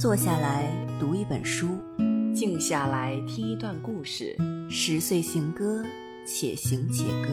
[0.00, 0.64] 坐下来
[0.98, 1.78] 读一本书，
[2.34, 4.34] 静下来听一段故事。
[4.70, 5.84] 十岁行歌，
[6.26, 7.28] 且行且歌，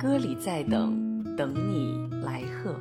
[0.00, 2.74] 歌里在等，等你来贺。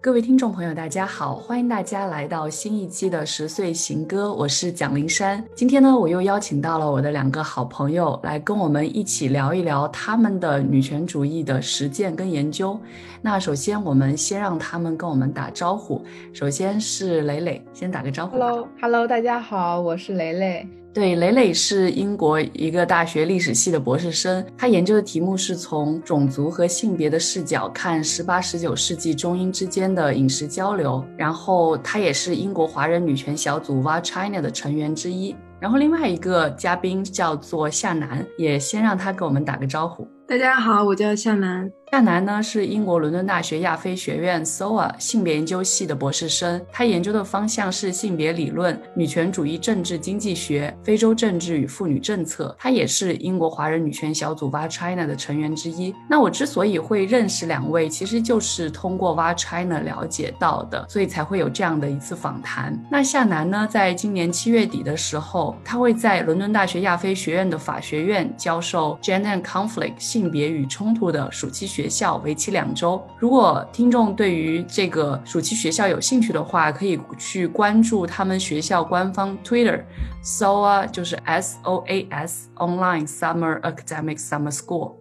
[0.00, 5.44] 各位听众朋友，大家好，欢迎大家来到新一期的十岁行歌，我是蒋灵山。
[5.56, 12.78] 今天呢，我又邀请到了我的两个好朋友来跟我们一起聊一聊他们的女权主义的实践跟研究。
[13.20, 16.00] 那首先，我们先让他们跟我们打招呼。
[16.32, 18.36] 首先是蕾蕾，先打个招呼。
[18.36, 20.77] Hello，Hello，大家好，我是蕾蕾。
[20.98, 31.04] 对，蕾蕾是英国一个大学历史系的博士生，他研究的题目是从种族和性别的视角看十八、十九世纪中英之间的饮食交流。
[31.16, 35.36] 然后，他也是英国华人女权小组 v a China 的成员之一。
[35.60, 40.04] 然后，另外一个嘉宾叫做夏楠，也先让他给我们打个招呼。
[40.26, 41.70] 大家好，我叫夏楠。
[41.90, 52.54] 夏楠呢是英国伦敦大学亚非学院 SOA 性别研究系的博士生，他研究的方向是性别理论、女权主义政治经济学、非洲政治与妇女政策。
[52.58, 55.94] 他也是英国华人女权小组 VA China 的成员之一。
[56.10, 62.78] 那我之所以会认识两位，其实就是通过 VA China 了解到的，所以才会有这样的一次访谈。
[62.90, 71.77] 那夏楠呢，在今年七月底的时候，他会在伦敦大学亚非学院的法学院教授 Gender and Conflict 性别与冲突的暑期学。
[71.78, 73.00] 学校为期两周。
[73.20, 84.96] 如果听众对于这个暑期学校有兴趣的话，可以去关注他们学校官方 Twitter，SOA 就是 S O A S Online Summer Academic Summer School。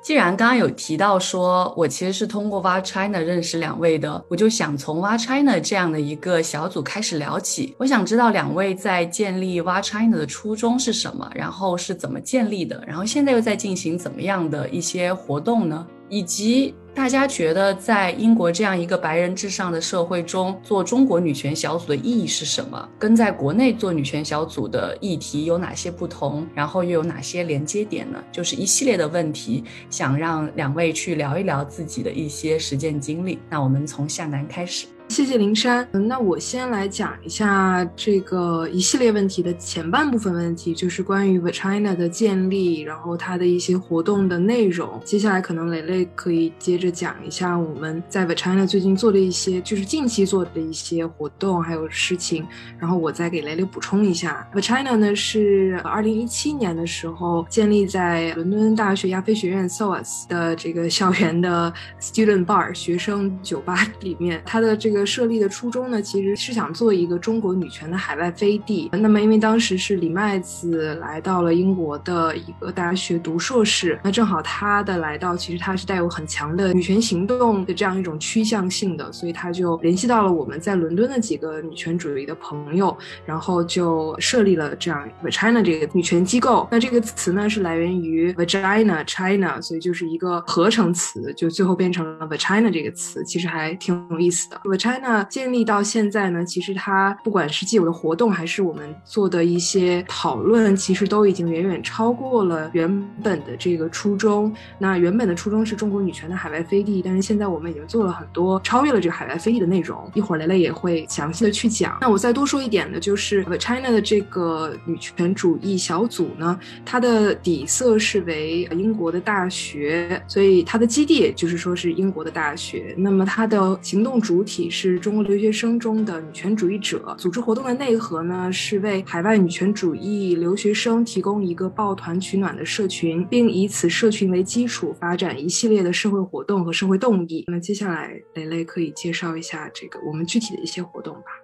[0.00, 7.74] 既然刚刚有提到说我其实是通过 VA China 认识两位的，我就想从 VA China 这样的一个小组开始聊起。
[7.78, 15.86] 我想知道两位在建立 VA China 的初衷是什么，然后是怎么建立的，然后现在又在进行怎么样的一些活动呢？
[16.08, 22.88] 以及大家觉得在英国这样一个白人至上的社会中做中国女权小组的意义是什么？
[22.98, 26.46] 跟在国内做女权小组的议题有哪些不同？
[26.54, 28.22] 然后又有哪些连接点呢？
[28.32, 33.38] 就是一系列的问题，想让两位去聊一聊自己的一些实践经历。
[33.48, 34.86] 那我们从向南开始。
[35.08, 35.88] 谢谢灵山。
[35.90, 45.00] 那我先来讲一下这个一系列问题的前半部分问题，就是关于 China 的建立，然后它的一些活动的内容。
[45.04, 52.46] 接下来可能蕾蕾可以接着讲一下我们在 China 最近做的一些，就是近期做的一些活动还有事情。
[52.78, 64.97] 然后我再给蕾蕾补充一下，China 呢是二零一七年的时候建立在伦敦大学亚非学院 SOAS 的这个校园的 Student Bar 学生酒吧里面，它的这个。
[65.04, 68.88] 设立的初衷呢，其实是想做一个中国女权的海外飞地。
[68.92, 86.66] 那么，因为当时是李麦子来到了英国的一个大学读硕士，那正好他的来到，其实他是带有很强的女权行动的这样一种趋向性的，所以他就联系到了我们在伦敦的几个女权主义的朋友，然后就设立了这样 China 这个女权机构。
[86.70, 94.60] 那这个词呢，是来源于 Vagina China，所以就是一个合成词，就最后变成了 China 这个词，其实还挺有意思的。
[94.88, 102.88] China 建立到现在呢，其实它不管是既有的活动，还是我们做的一些讨论，其实都已经远远超过了原
[103.22, 104.50] 本的这个初衷。
[104.78, 110.10] 那原本的初衷是中国女权的海外飞地，但是现在我们已经做了很多超越了这个海外飞地的内容。
[110.14, 111.98] 一会儿蕾蕾也会详细的去讲。
[112.00, 122.94] 那我再多说一点呢，就是 China 的这个女权主义小组呢，它的底色是为英国的大学，所以它的基地就是说是英国的大学。
[122.96, 124.70] 那么它的行动主体。
[124.80, 137.44] 是中国留学生中的女权主义者，组织活动的内核呢，是为海外女权主义留学生提供一个抱团取暖的社群，并以此社群为基础发展一系列的社会活动和社会动力。
[137.48, 141.37] 那接下来，蕾蕾可以介绍一下这个我们具体的一些活动吧。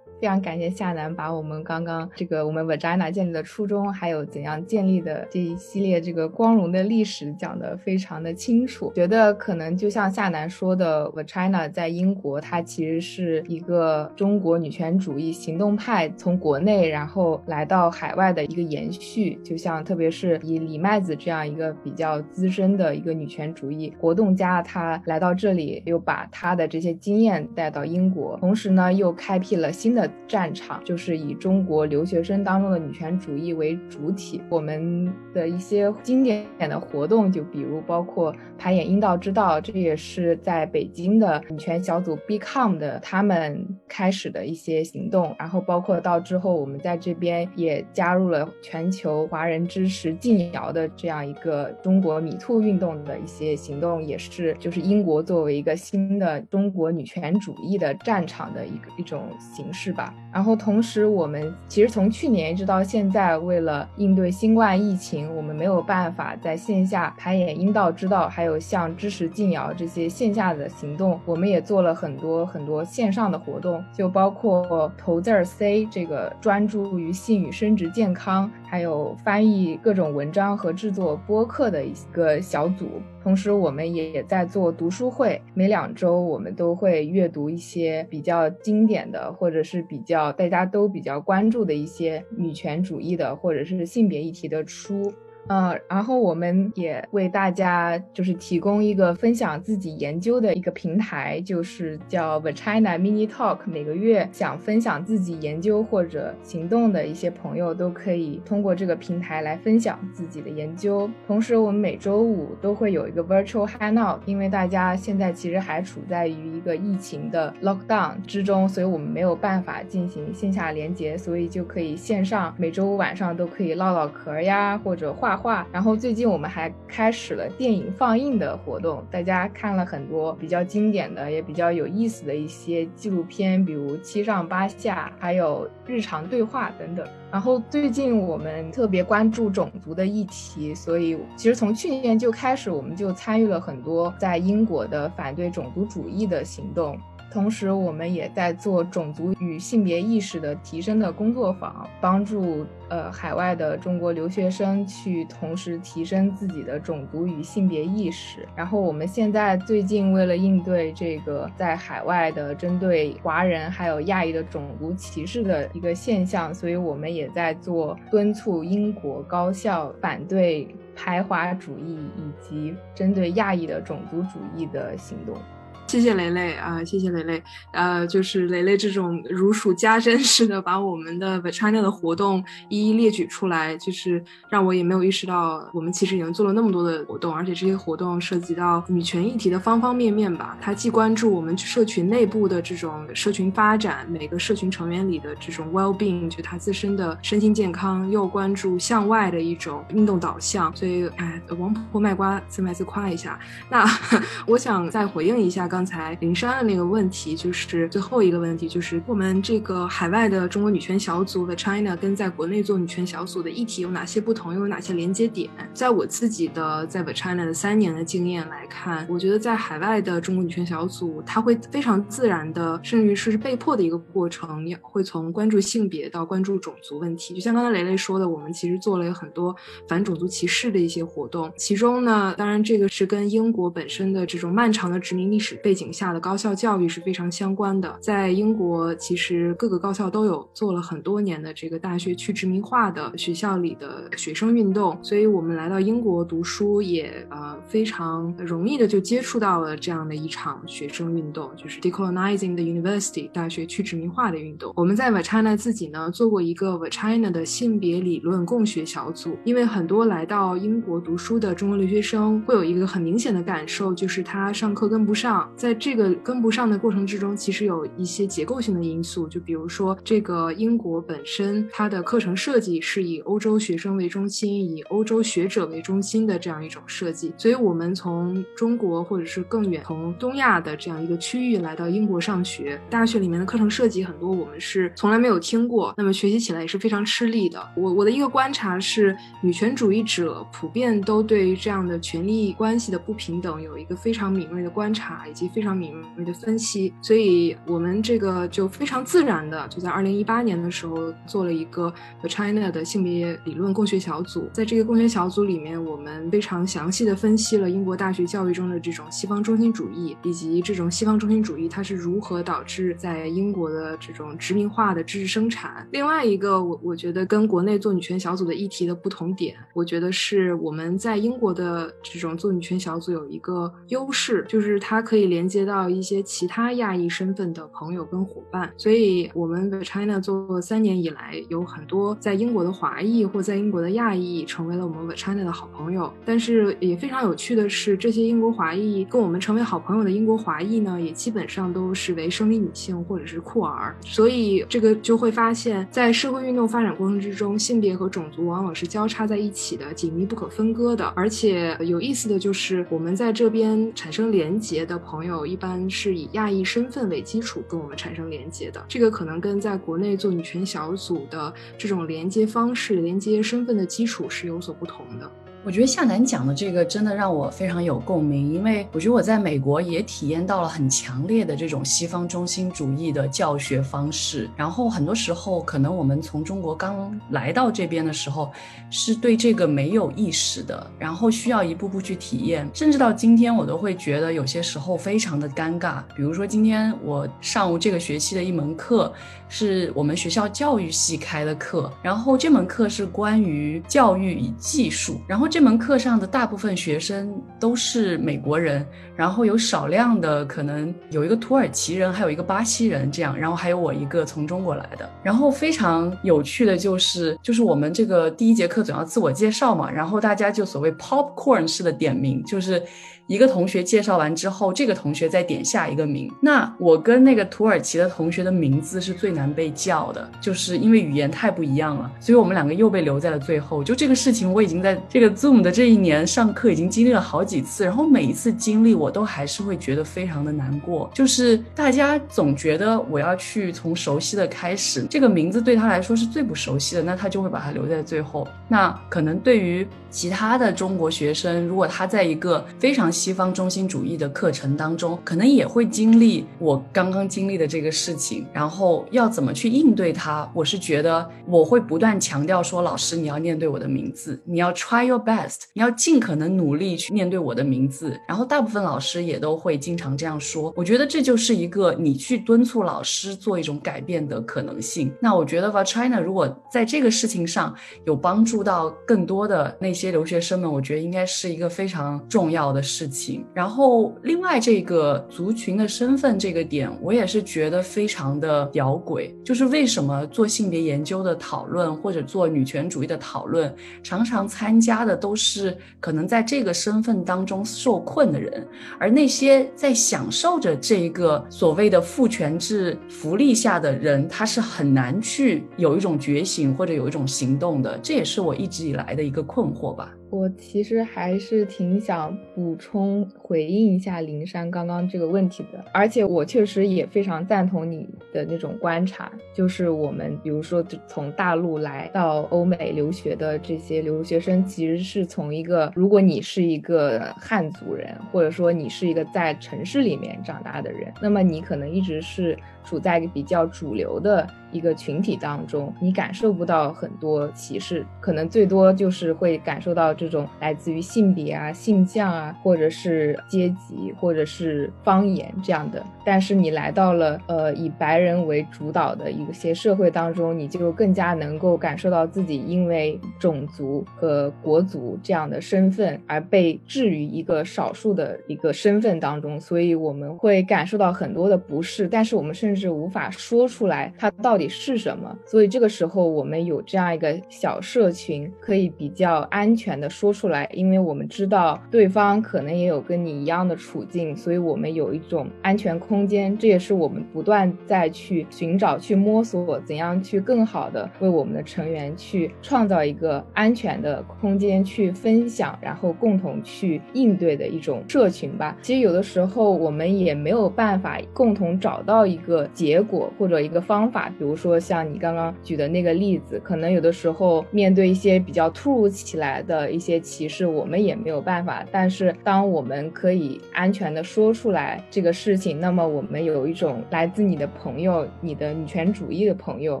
[0.24, 8.90] 非常感谢夏楠把我们刚刚这个我们 Vagina 建立的初衷，还有怎样建立的这一系列这个光荣的历史讲得非常的清楚。
[8.94, 19.38] 觉得可能就像夏楠说的，Vagina 在英国它其实是一个中国女权主义行动派从国内然后来到海外的一个延续。
[19.44, 30.10] 就像特别是以李麦子这样一个比较资深的一个女权主义活动家，她来到这里又把她的这些经验带到英国，同时呢又开辟了新的。
[30.26, 34.40] 战场，就是以中国留学生当中的女权主义为主体。
[34.48, 45.34] 我们的一些经典的活动，就比如包括排演阴道之道，这也是在北京的女权小组 Become 的他们开始的一些行动。
[45.38, 60.03] 然后包括到之后，我们在这边也加入了全球华人支持禁谣的这样一个中国米兔运动的一些行动，也是就是英国作为一个新的中国女权主义的战场的一个一种形式吧。
[60.32, 83.00] 然后同时，我们其实从去年一直到现在，为了应对新冠疫情，我们没有办法在线下排演阴道之道，还有像知识静谣这些线下的行动，我们也做了很多很多线上的活动，就包括投字儿 C 这个专注于性与生殖健康，还有翻译各种文章和制作播客的一个小组。
[83.22, 95.12] 同时，我们也在做读书会，每两周我们都会阅读一些比较经典的，或者是比较大家都比较关注的一些女权主义的，或者是性别议题的书。
[95.48, 103.58] 嗯，然后我们也为大家就是提供一个分享自己研究的一个平台，就是叫 The China Mini Talk。
[103.66, 111.10] 每个月想分享自己研究或者行动的一些朋友，都可以通过这个平台来分享自己的研究。
[111.26, 125.33] 同时，我们每周五都会有一个 Virtual Hangout，因为大家现在其实还处在于一个疫情的 Lockdown 之中，所以我们没有办法进行线下连接，所以就可以线上每周五晚上都可以唠唠嗑呀，或者画。
[125.36, 137.06] 画，然后最近我们还开始了电影放映的活动，大家看了很多比较经典的，也比较有意思的一些纪录片，比如《七上八下》，还有日常对话等等。
[137.30, 146.98] 然后最近我们特别关注种族的议题，所以其实从去年就开始，我们就参与了很多在英国的反对种族主义的行动。
[147.34, 158.46] 同时，我们也在做种族与性别意识的提升的工作坊，帮助呃海外的中国留学生去同时提升自己的种族与性别意识。
[158.54, 175.36] 然后，我们现在最近为了应对这个在海外的针对华人还有亚裔的种族歧视的一个现象，所以我们也在做敦促英国高校反对排华主义以及针对亚裔的种族主义的行动。
[175.86, 177.40] 谢谢雷雷啊，谢谢雷雷，
[177.72, 190.58] 呃，就是雷雷这种如数家珍似的把我们的 v China 的活动一一列举出来，就是让我也没有意识到，我们其实已经做了那么多的活动，而且这些活动涉及到女权议题的方方面面吧。
[190.60, 200.74] 它既关注我们社群内部的这种社群发展，每个社群成员里的这种 well being，就他自身的身心健康，又关注向外的一种运动导向。
[200.74, 203.38] 所以，哎，王婆卖瓜，自卖自夸一下。
[203.70, 203.86] 那
[204.48, 205.68] 我想再回应一下。
[205.74, 215.50] 刚才林珊的那个问题，就是最后一个问题，就是我们这个海外的中国女权小组的 China 跟在国内做女权小组的议题有哪些不同，又有哪些连接点？
[215.72, 227.34] 在我自己的在 China 的三年的经验来看，我觉得在海外的中国女权小组，它会非常自然的，甚至于是被迫的一个过程，会从关注性别到关注种族问题。
[227.34, 229.52] 就像刚才雷雷说的，我们其实做了有很多
[229.88, 235.58] 反种族歧视的一些活动，其中呢，当然这个是跟英国本身的这种漫长的殖民历史。
[235.64, 237.96] 背景下的高校教育是非常相关的。
[237.98, 254.70] 在英国，其实各个高校都有做了很多年的这个大学去殖民化的学校里的学生运动，所以我们来到英国读书也呃非常容易的就接触到了这样的一场学生运动，就是 decolonizing the university 大学去殖民化的运动。
[254.76, 265.50] 我们在 Vachina 自己呢做过一个 Vachina 的性别理论共学小组，因为很多来到英国读书的中国留学生会有一个很明显的感受，就是他上课跟不上。
[265.56, 287.64] 在这个跟不上的过程之中，其实有一些结构性的因素，就比如说这个英国本身它的课程设计是以欧洲学生为中心，以欧洲学者为中心的这样一种设计，所以我们从中国或者是更远从东亚的这样一个区域来到英国上学，大学里面的课程设计很多我们是从来没有听过，那么学习起来也是非常吃力的。
[287.76, 295.43] 我我的一个观察是，女权主义者普遍都对于这样的权力关系的不平等有一个非常敏锐的观察以及。
[295.48, 301.92] 非常敏锐的分析，所以我们这个就非常自然的就在二零一八年的时候做了一个
[302.28, 304.48] China 的性别理论共学小组。
[304.52, 315.86] 在这个共学小组里面，我们非常详细的分析了英国大学教育中的这种西方中心主义，以及这种西方中心主义它是如何导致在英国的这种殖民化的知识生产。
[315.90, 325.24] 另外一个，我我觉得跟国内做女权小组的议题的不同点，我觉得是我们在英国的这种做女权小组有一个优势，就是它可以。
[325.34, 328.72] 连接到一些其他亚裔身份的朋友跟伙伴。
[328.76, 336.12] 所以，我们 The China 做三年以来，有很多在英国的华裔或在英国的亚裔成为了我们 The China 的好朋友。
[336.24, 343.96] 但是也非常有趣的是，这些英国华裔跟我们成为好朋友的英国华裔呢，也基本上都是为生理女性或者是酷儿。
[344.02, 351.04] 所以，这个就会发现，在社会运动发展过程之中，性别和种族往往是交叉在一起的，紧密不可分割的。
[351.16, 358.84] 而且有意思的就是，我们在这边产生连结的朋友，朋友一般是以亚裔身份为基础跟我们产生连接的。
[358.86, 365.30] 这个可能跟在国内做女权小组的这种连接方式、连接身份的基础是有所不同的。
[365.64, 374.50] 我觉得夏楠讲的这个真的让我非常有共鸣，因为我觉得我在美国也体验到了很强烈的这种西方中心主义的教学方式。
[374.56, 378.52] 然后很多时候，可能我们从中国刚来到这边的时候，
[378.90, 382.68] 是对这个没有意识的，然后需要一步步去体验。
[382.74, 386.02] 甚至到今天，我都会觉得有些时候非常的尴尬。
[386.14, 389.10] 比如说今天我上午这个学期的一门课，
[389.48, 395.48] 是我们学校教育系开的课，然后这门课是关于教育与技术，然后。
[395.54, 398.84] 这门课上的大部分学生都是美国人，
[399.14, 405.08] 然后有少量的可能有一个土耳其人，还有一个巴西人，这样，然后还有我一个从中国来的。
[405.22, 412.82] 然后非常有趣的就是，就是我们这个第一节课总要自我介绍嘛，然后大家就所谓 popcorn 式的点名，就是。
[413.26, 416.30] 一个同学介绍完之后，这个同学再点下一个名。
[416.40, 423.82] 那我跟那个土耳其的同学的名字是最难被叫的，就是因为语言太不一样了，所以我们两个又被留在了最后。
[423.82, 431.10] 就这个事情，我已经在这个 Zoom 的这一年上课已经经历了好几次，然后每一次经历我都还是会觉得非常的难过。
[431.14, 438.46] 就是大家总觉得我要去从熟悉的开始，这个名字对他来说是最不熟悉的，那他就会把它留在最后。
[438.68, 450.50] 那可能对于其他的中国学生，如果他在一个非常西方中心主义的课程当中，可能也会经历我刚刚经历的这个事情，然后要怎么去应对它？
[450.52, 458.18] 我是觉得我会不断强调说，老师你要念对我的名字，你要 try your best，你要尽可能努力去念对我的名字。
[458.26, 460.72] 然后大部分老师也都会经常这样说。
[460.76, 465.12] 我觉得这就是一个你去敦促老师做一种改变的可能性。
[465.20, 473.03] 那我觉得吧，China 如果在这个事情上有帮助到更多的那些留学生们，我觉得应该是一个非常重要的事。
[473.04, 479.30] 事情，然后另外这个族群的身份这个点，我也是觉得非常的吊诡。
[479.44, 488.66] 就是为什么做性别研究的讨论或者做女权主义的讨论，常常参加的都是可能在这个身份当中受困的人，
[488.98, 497.98] 而那些在享受着这个所谓的父权制福利下的人，他是很难去有一种觉醒或者有一种行动的。
[498.02, 500.10] 这也是我一直以来的一个困惑吧。
[500.34, 522.58] 我其实还是挺想补充回应一下灵山刚刚这个问题的，而且我确实也非常赞同你的那种观察，就是我们比如说从大陆来到欧美留学的这些留学生，其实是从一个如果你是一个汉族人，或者说你是一个在城市里面长大的人，那么你可能一直是。
[522.84, 536.04] 处在一个比较主流的一个群体当中，你感受不到很多歧视，可能最多就是会感受到这种来自于性别啊、性向啊，或者是阶级，或者是方言这样的。
[536.26, 552.08] 但是你来到了呃以白人为主导的一些社会当中，你就更加能够感受到自己因为种族和国族这样的身份而被置于一个少数的一个身份当中，所以我们会感受到很多的不适。
[552.08, 566.58] 但是我们甚就是无法说出来它到底是什么，所以这个时候我们有这样一个小社群，可以比较安全的说出来，因为我们知道对方可能也有跟你一样的处境，所以我们有一种安全空间。
[566.58, 578.76] 这也是我们不断在去寻找、去摸索怎样去更好的为我们的成员去创造一个安全的空间，去分享，然后共同去应对的一种社群吧。
[578.82, 582.63] 其实有的时候我们也没有办法共同找到一个。
[582.72, 591.84] 结果或者一个方法，比如说像你刚刚举的那个例子，可能有的时候面对一些比较突如其来的一些歧视，我们也没有办法。
[591.90, 600.00] 但是当我们可以安全的说出来这个事情，那么我们有一种来自你的朋友、你的女权主义的朋友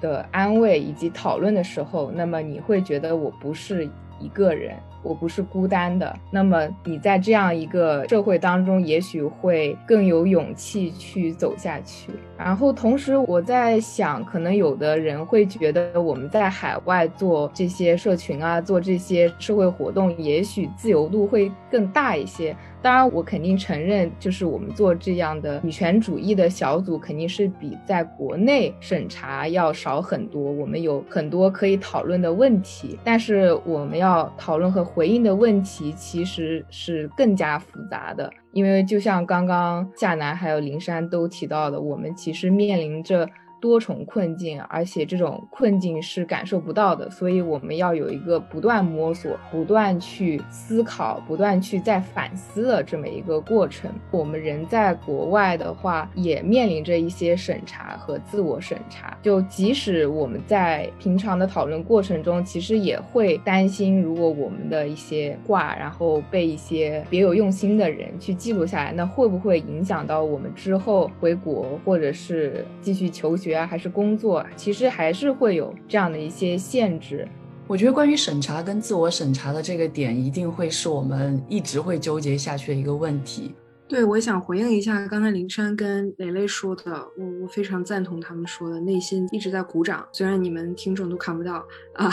[0.00, 3.88] 的安慰以及讨论的时候，那么你会觉得我不是
[4.20, 4.74] 一个人。
[5.06, 6.12] 我不是孤单的。
[6.30, 12.10] 那么你在这样一个社会当中，也许会更有勇气去走下去。
[12.36, 22.54] 然后同时我在想，可能有的人会觉得我们在海外做这些社群啊，做这些社会活动，也许自由度会更大一些。
[22.82, 30.40] 当然，我肯定承认，就是我们做这样的女权主义的小组，肯定是比在国内审查要少很多。
[30.40, 38.32] 我们有很多可以讨论的问题，但是我们要讨论和回应的问题其实是更加复杂的。
[38.52, 43.28] 因为就像刚刚夏楠还有林珊都提到的，我们其实面临着。
[43.66, 53.90] 多重困境，而且这种困境是感受不到的，所以我们要有一个不断摸索、不断去思考、不断去再反思的这么一个过程。
[54.12, 59.18] 我们人在国外的话，也面临着一些审查和自我审查。
[59.20, 73.55] 就即使我们在平常的讨论过程中，其实也会担心，如果我们的一些话，然后被一些别有用心的人去记录下来，那会不会影响到我们之后回国或者是继续求学？
[73.64, 77.28] 还是工作，其实还是会有这样的一些限制。
[77.68, 83.54] 我觉得关于审查跟自我审查的这个点，一定会是我们一直会纠结下去的一个问题。
[83.88, 91.64] 对，我想回应一下刚才林珊跟蕾蕾说的，我我非常赞同他们说的，内心一直在鼓掌，虽然你们听众都看不到
[91.94, 92.10] 啊。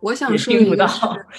[0.00, 0.88] 我想说的一个，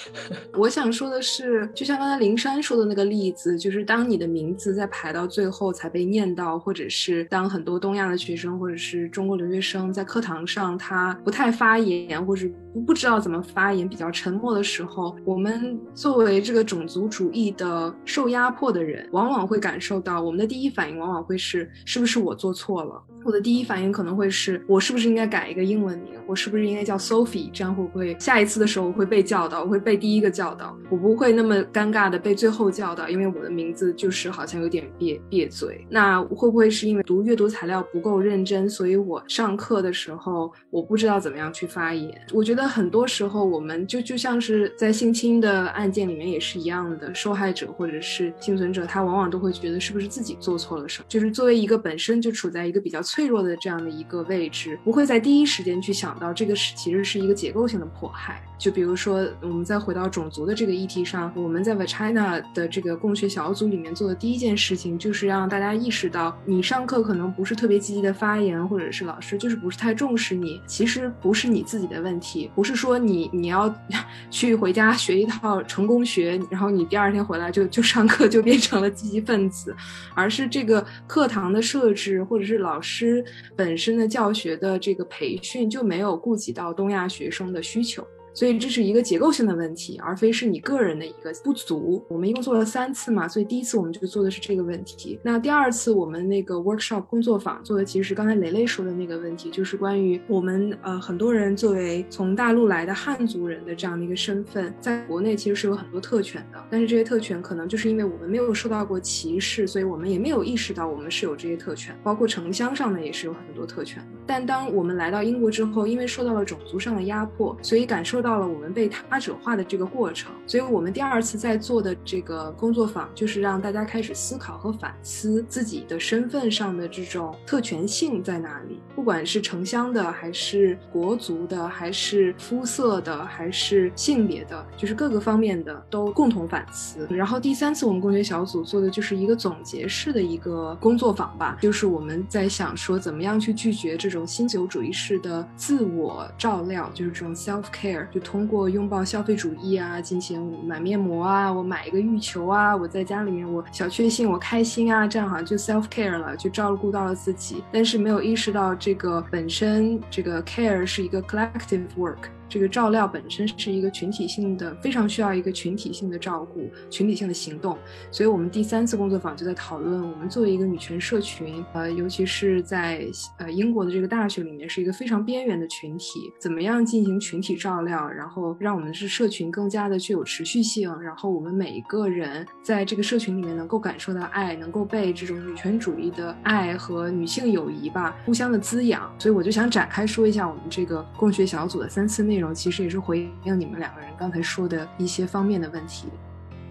[0.56, 19.39] 我想说的是，就像刚才林珊说的那个例子，就是当你的名字在排到最后才被念到，或者是当很多东亚的学生或者是中国留学生在课堂上他不太发言，或者不不知道怎么发言，比较沉默的时候，我们作为这个种族主义的受压迫的人，往往。
[19.46, 23.02] 会感受到我们的第一反应往往会是是不是我做错了？
[23.22, 26.14] 我的第一反应可能会是我是不是应该改一个英文名？
[26.26, 27.50] 我是不是应该叫 Sophie？
[27.52, 29.62] 这样会不会下一次的时候我会被叫到？
[29.62, 35.86] 我会被第一个叫到，我不会那么尴尬的被最后叫到，因为我的名字就是好像有点别别嘴。
[35.90, 42.10] 那会不会是因为读阅读材料不够认真，所以我上课的时候我不知道怎么样去发言？
[42.32, 51.06] 我觉得很多时候我们就就像是在性侵的案件里面也是一样的，受害者或者是幸存者，他往往都会觉得是不是自己做错了什么？
[51.08, 53.00] 就是作为一个本身就处在一个比较。
[53.02, 58.40] 脆弱的这样的一个位置，不会在第一时间去想到这个是其实是一个结构性的迫害。
[58.56, 73.74] 就比如说，我们再回到种族的这个议题上，我们在 v China 的这个共学小组里面做的第一件事情，就是让大家意识到，你上课可能不是特别积极的发言，或者是老师就是不是太重视你，其实不是你自己的问题，不是说你你要
[74.30, 79.74] 去回家学一套成功学，然后你第二天回来就就上课就变成了积极分子，
[80.14, 83.24] 而是这个课堂的设置，或者是老师
[83.56, 88.06] 本身的教学的这个培训就没有顾及到东亚学生的需求。
[88.32, 92.04] 所以这是一个结构性的问题，而非是你个人的一个不足。
[92.08, 95.18] 我们一共做了三次嘛，所以第一次我们就做的是这个问题。
[95.22, 114.00] 那第二次我们那个 workshop 工作坊做的其实是刚才雷雷说的那个问题，就是关于我们呃很多人作为从大陆来的汉族人的这样的一个身份，在国内其实是有很多特权的，但是这些特权可能就是因为我们没有受到过歧视，所以我们也没有意识到我们是有这些特权，包括城乡上呢也是有很多特权。
[114.24, 118.19] 但当我们来到英国之后，因为受到了种族上的压迫，所以感受。
[118.22, 137.06] 到了我们被他者化的这个过程，所以我们第二次在做的这个工作坊，就是让大家开始思考和反思自己的身份上的这种特权性在哪里，不管是城乡的，还是国族的，还是肤色的，还是性别的，就是各个方面的都共同反思。
[137.10, 148.06] 然后第三次我们工学小组做的就是一个总结式的一个工作坊吧，就是我们在想说怎么样去拒绝这种新自由主义式的自我照料，就是这种 self care。
[148.12, 162.28] 就通过拥抱消费主义啊，进行买面膜啊，我买一个浴球啊，我在家里面我小确幸，我开心啊，这样好像就 self care 了，就照顾到了自己，但是没有意识到这个本身这个 care 是一个 collective work。
[162.50, 167.78] 这个照料本身是一个群体性的，非常需要一个群体性的照顾、群体性的行动。
[168.10, 173.06] 所以，我们第三次工作坊就在讨论，我们作为一个女权社群，呃，尤其是在
[173.38, 189.08] 呃英国的这个大学里面，是一个非常边缘的群体，怎么样进行群体照料，然后让我们是社群更加的具有持续性，然后我们每一个人在这个社群里面能够感受到爱，能够被这种女权主义的爱和女性友谊吧互相的滋养。
[189.18, 192.54] 所以，我就想展开说一下我们这个共学小组的三次内容。
[192.54, 196.08] 其实也是回应你们两个人刚才说的一些方面的问题。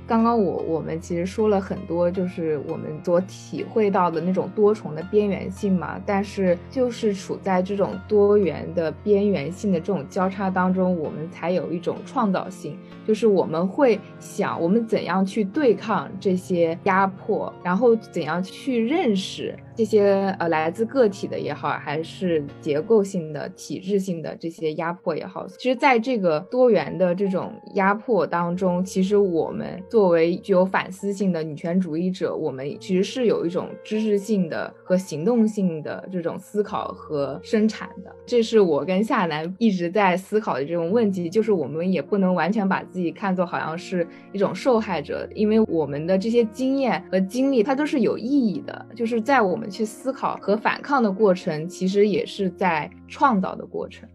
[0.07, 6.01] 刚刚我我们其实说了很多，就是我们所体会到的那种多重的边缘性嘛。
[6.03, 12.75] 但是就是处在这种多元的边缘性的这种交叉当中，我们才有一种创造性。
[13.05, 19.55] 就是我们会想，我们怎样去对抗这些压迫，然后怎样去认识。
[19.79, 38.13] 这些呃来自个体的也好，还是结构性的、体制性的这些压迫也好，其实在这个多元的这种压迫当中，其实我们作为具有反思性的女权主义者，我们其实是有一种知识性的和行动性的这种思考和生产的。
[38.25, 49.68] 这是我跟夏楠一直在思考的这种问题，就是我们也不能完全把自己看作好像是一种受害者，因为我们的这些经验和经历它都是有意义的，就是在我们。
[49.69, 54.09] 去思考和反抗的过程，其实也是在创造的过程。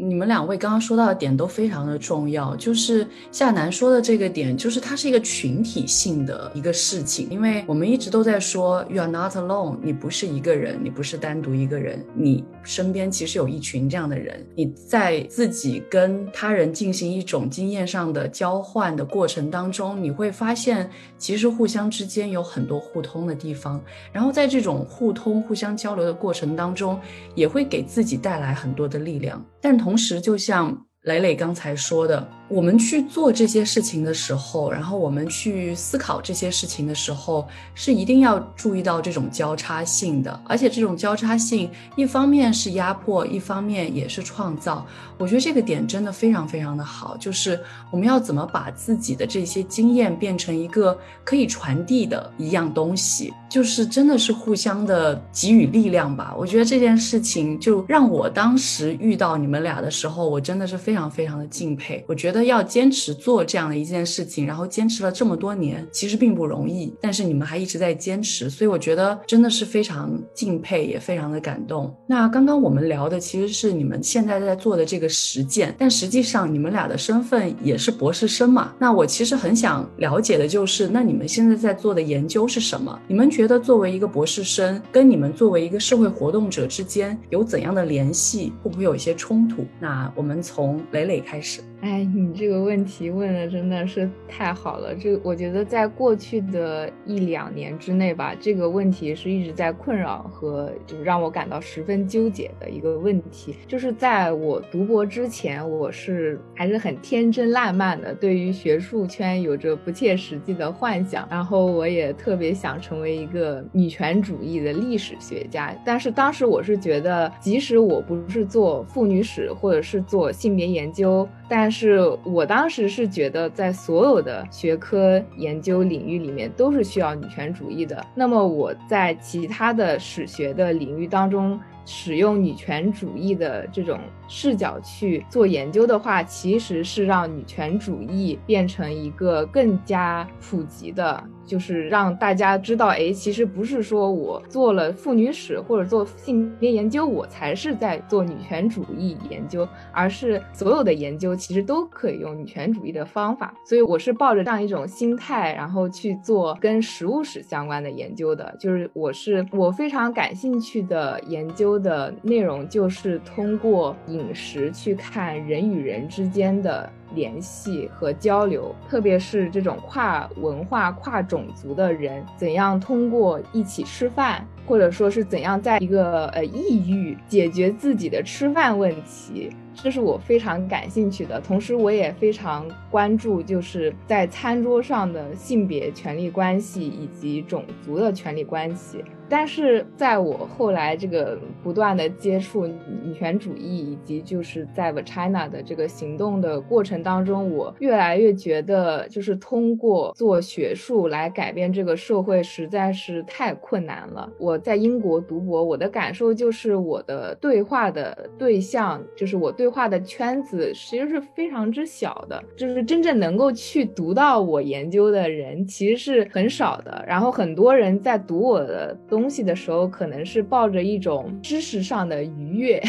[0.00, 23.82] 你们两位刚刚说到的点都非常的重要，就是夏楠说的这个点，就是它是一个群体性的一个事情，因为我们一直都在说 you are not alone，你不是一个人，你不是单独一个人，你身边其实有一群这样的人，你在自己跟他人进行一种经验上的交换的过程当中，你会发现其实互相之间有很多互通的地方，
[24.12, 27.00] 然后在这种互通、互相交流的过程当中，
[27.34, 29.87] 也会给自己带来很多的力量，但同。
[29.88, 32.28] 同时，就像磊磊刚才说的。
[32.48, 40.40] 我们去做这些事情的时候，然后我们去思考这些事情的时候，是一定要注意到这种交叉性的。
[40.46, 44.86] 而且这种交叉性，一方面是压迫，一方面也是创造。
[45.18, 56.34] 我觉得这个点真的非常非常的好，就是我们要怎么把自己的这些经验变成一个可以传递的一样东西，就是真的是互相的给予力量吧。
[56.38, 62.02] 我觉得这件事情就让我当时遇到你们俩的时候，我真的是非常非常的敬佩。
[62.08, 62.37] 我觉得。
[62.44, 66.92] 要坚持做这样的一件事情，然后坚持了这么多年，其实并不容易。
[67.00, 71.94] 但是你们还一直在坚持，所以我觉得真的是非常敬佩，也非常的感动。
[72.06, 78.72] 那刚刚我们聊的其实是你们现在在做的这个实践，但实际上你们俩的身份也是博士生嘛。
[78.78, 82.98] 那我其实很想了解的就是，那你们现在在做的研究是什么？
[83.06, 88.52] 你们觉得作为一个博士生，跟你们作为一个社会活动者之间有怎样的联系？
[88.62, 89.64] 会不会有一些冲突？
[89.80, 91.60] 那我们从磊磊开始。
[91.80, 94.94] 哎，你这个问题问的真的是太好了。
[94.94, 103.54] 这我觉得在过去的一两年之内吧，这个问题是一直在困扰和就让我感到十分纠结的一个问题。
[103.66, 111.26] 就是在我读博之前，我是还是很天真烂漫的，对于学术圈有着不切实际的幻想。
[111.30, 115.74] 然后我也特别想成为一个女权主义的历史学家。
[115.84, 121.28] 但是当时我是觉得，即使我不是做妇女史或者是做性别研究。
[121.48, 128.04] 但是我当时是觉得，在所有的学科研究领域里面，都是需要女权主义的。
[128.14, 133.98] 那么我在其他的史学的领域当中，使用女权主义的这种
[134.28, 141.20] 视角去做研究的话，其实是让女权主义变成一个更加普及的。
[141.48, 153.54] 就是让大家知道，哎，其实不是说我做了妇女史或者做性别研究，我才是在做女权主义研究，而是所有的研究其实都可以用女权主义的方法。
[153.64, 158.54] 所以我是抱着这样一种心态，然后去做跟食物史相关的研究的。
[158.60, 166.90] 就是我是我非常感兴趣的研究的内容，就是通过饮食去看人与人之间的。
[167.14, 179.48] 联系和交流，特别是这种跨文化、跨种族的人，怎样通过一起吃饭，或者说是怎样在一个呃异域解决自己的吃饭问题。
[179.72, 189.02] 这是我非常感兴趣的，同时我也非常关注，就是在餐桌上的性别权利关系以及种族的权利关系。
[189.28, 204.28] 但是在我后来这个不断的接触女权主义以及就是在 China 的这个行动的过程当中，我越来越觉得，就是通过做学术来改变这个社会实在是太困难了。
[204.38, 209.68] 我在英国读博，我的感受就是我的对话的对象，就是我对。
[209.68, 217.04] 话的圈子其实是非常之小的，就是真正能够去读到我研究的人其实是很少的。
[217.06, 222.80] 然后很多人在读我的东西的时候，可能是抱着一种知识上的愉悦。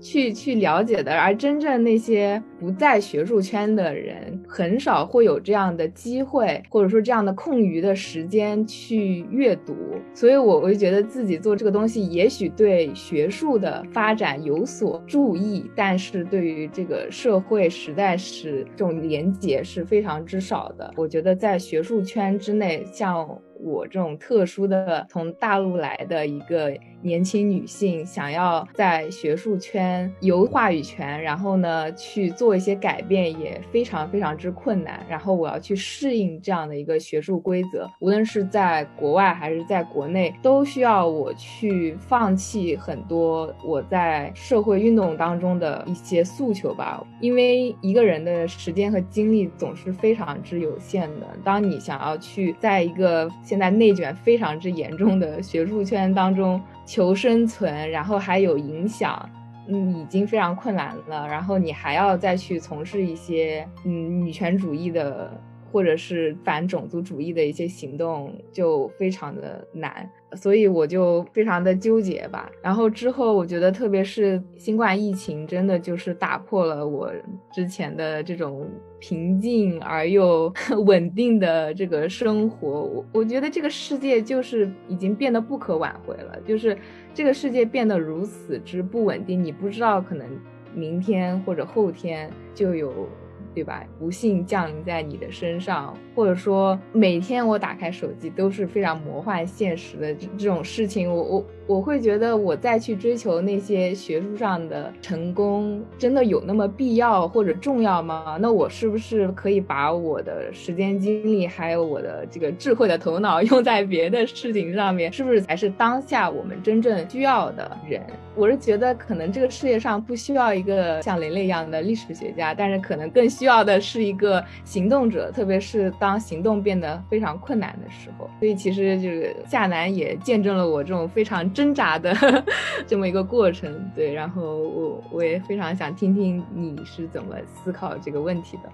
[0.00, 9.74] 去去了解的，而真正那些不在学术圈的人，很少会有这样的机会，或者说这样的空余的时间去阅读。
[10.14, 20.92] 所以，我我就觉得自己做这个东西，也许对学术的发展有所注意，但是对于这个社会时代史这种连结是非常之少的。
[20.96, 23.28] 我觉得在学术圈之内，像。
[23.60, 35.04] 我这种特殊的从大陆来的一个年轻女性，想要在学术圈有话语权，然后呢去做一些改变，也非常非常之困难。
[35.08, 47.04] 然后我要去适应这样的一个学术规则，无论是在国外还是在国内，都需要我去放弃很多我在社会运动当中的一些诉求吧。
[47.20, 59.26] 因为一个人的时间和精力总是非常之有限的，当你想要去在一个现在内卷非常之严重的学术圈当中求生存，然后还有影响，
[59.68, 61.26] 嗯，已经非常困难了。
[61.26, 65.32] 然后你还要再去从事一些嗯女权主义的
[65.72, 70.06] 或者是反种族主义的一些行动，就非常的难。
[70.34, 72.50] 所以我就非常的纠结吧。
[72.62, 77.10] 然后之后，我觉得特别是新冠疫情，真的就是打破了我
[77.50, 78.68] 之前的这种
[79.00, 80.52] 平静而又
[80.86, 82.68] 稳定的这个生活。
[82.68, 86.76] 我我觉得这个世界就是已经变得不可挽回了，就是
[87.12, 90.26] 这个世界变得如此之不稳定，你不知道可能
[90.74, 93.08] 明天或者后天就有。
[93.54, 93.84] 对吧？
[93.98, 101.46] 不幸降临在你的身上，或者说每天我打开手机都是非常魔幻现实的这种事情，我我。
[101.68, 108.38] 我会觉得，我再去追求那些学术上的成功，真的有那么必要或者重要吗？
[108.40, 115.12] 那我是不是可以把我的时间精力，还有我的这个智慧的头脑 用在别的事情上面？
[115.12, 118.02] 是不是才是当下我们真正需要的人？
[118.34, 128.30] 我是觉得，可能这个世界上不需要一个像雷雷一样的历史学家，但是可能更需要的是一个行动者，特别是当行动变得非常困难的时候。
[128.38, 131.46] 所以，其实就是夏楠也见证了我这种非常。
[131.58, 132.14] 挣扎的
[132.86, 138.70] 这么一个过程，对，然后我我也非常想听听你是怎么思考这个问题的。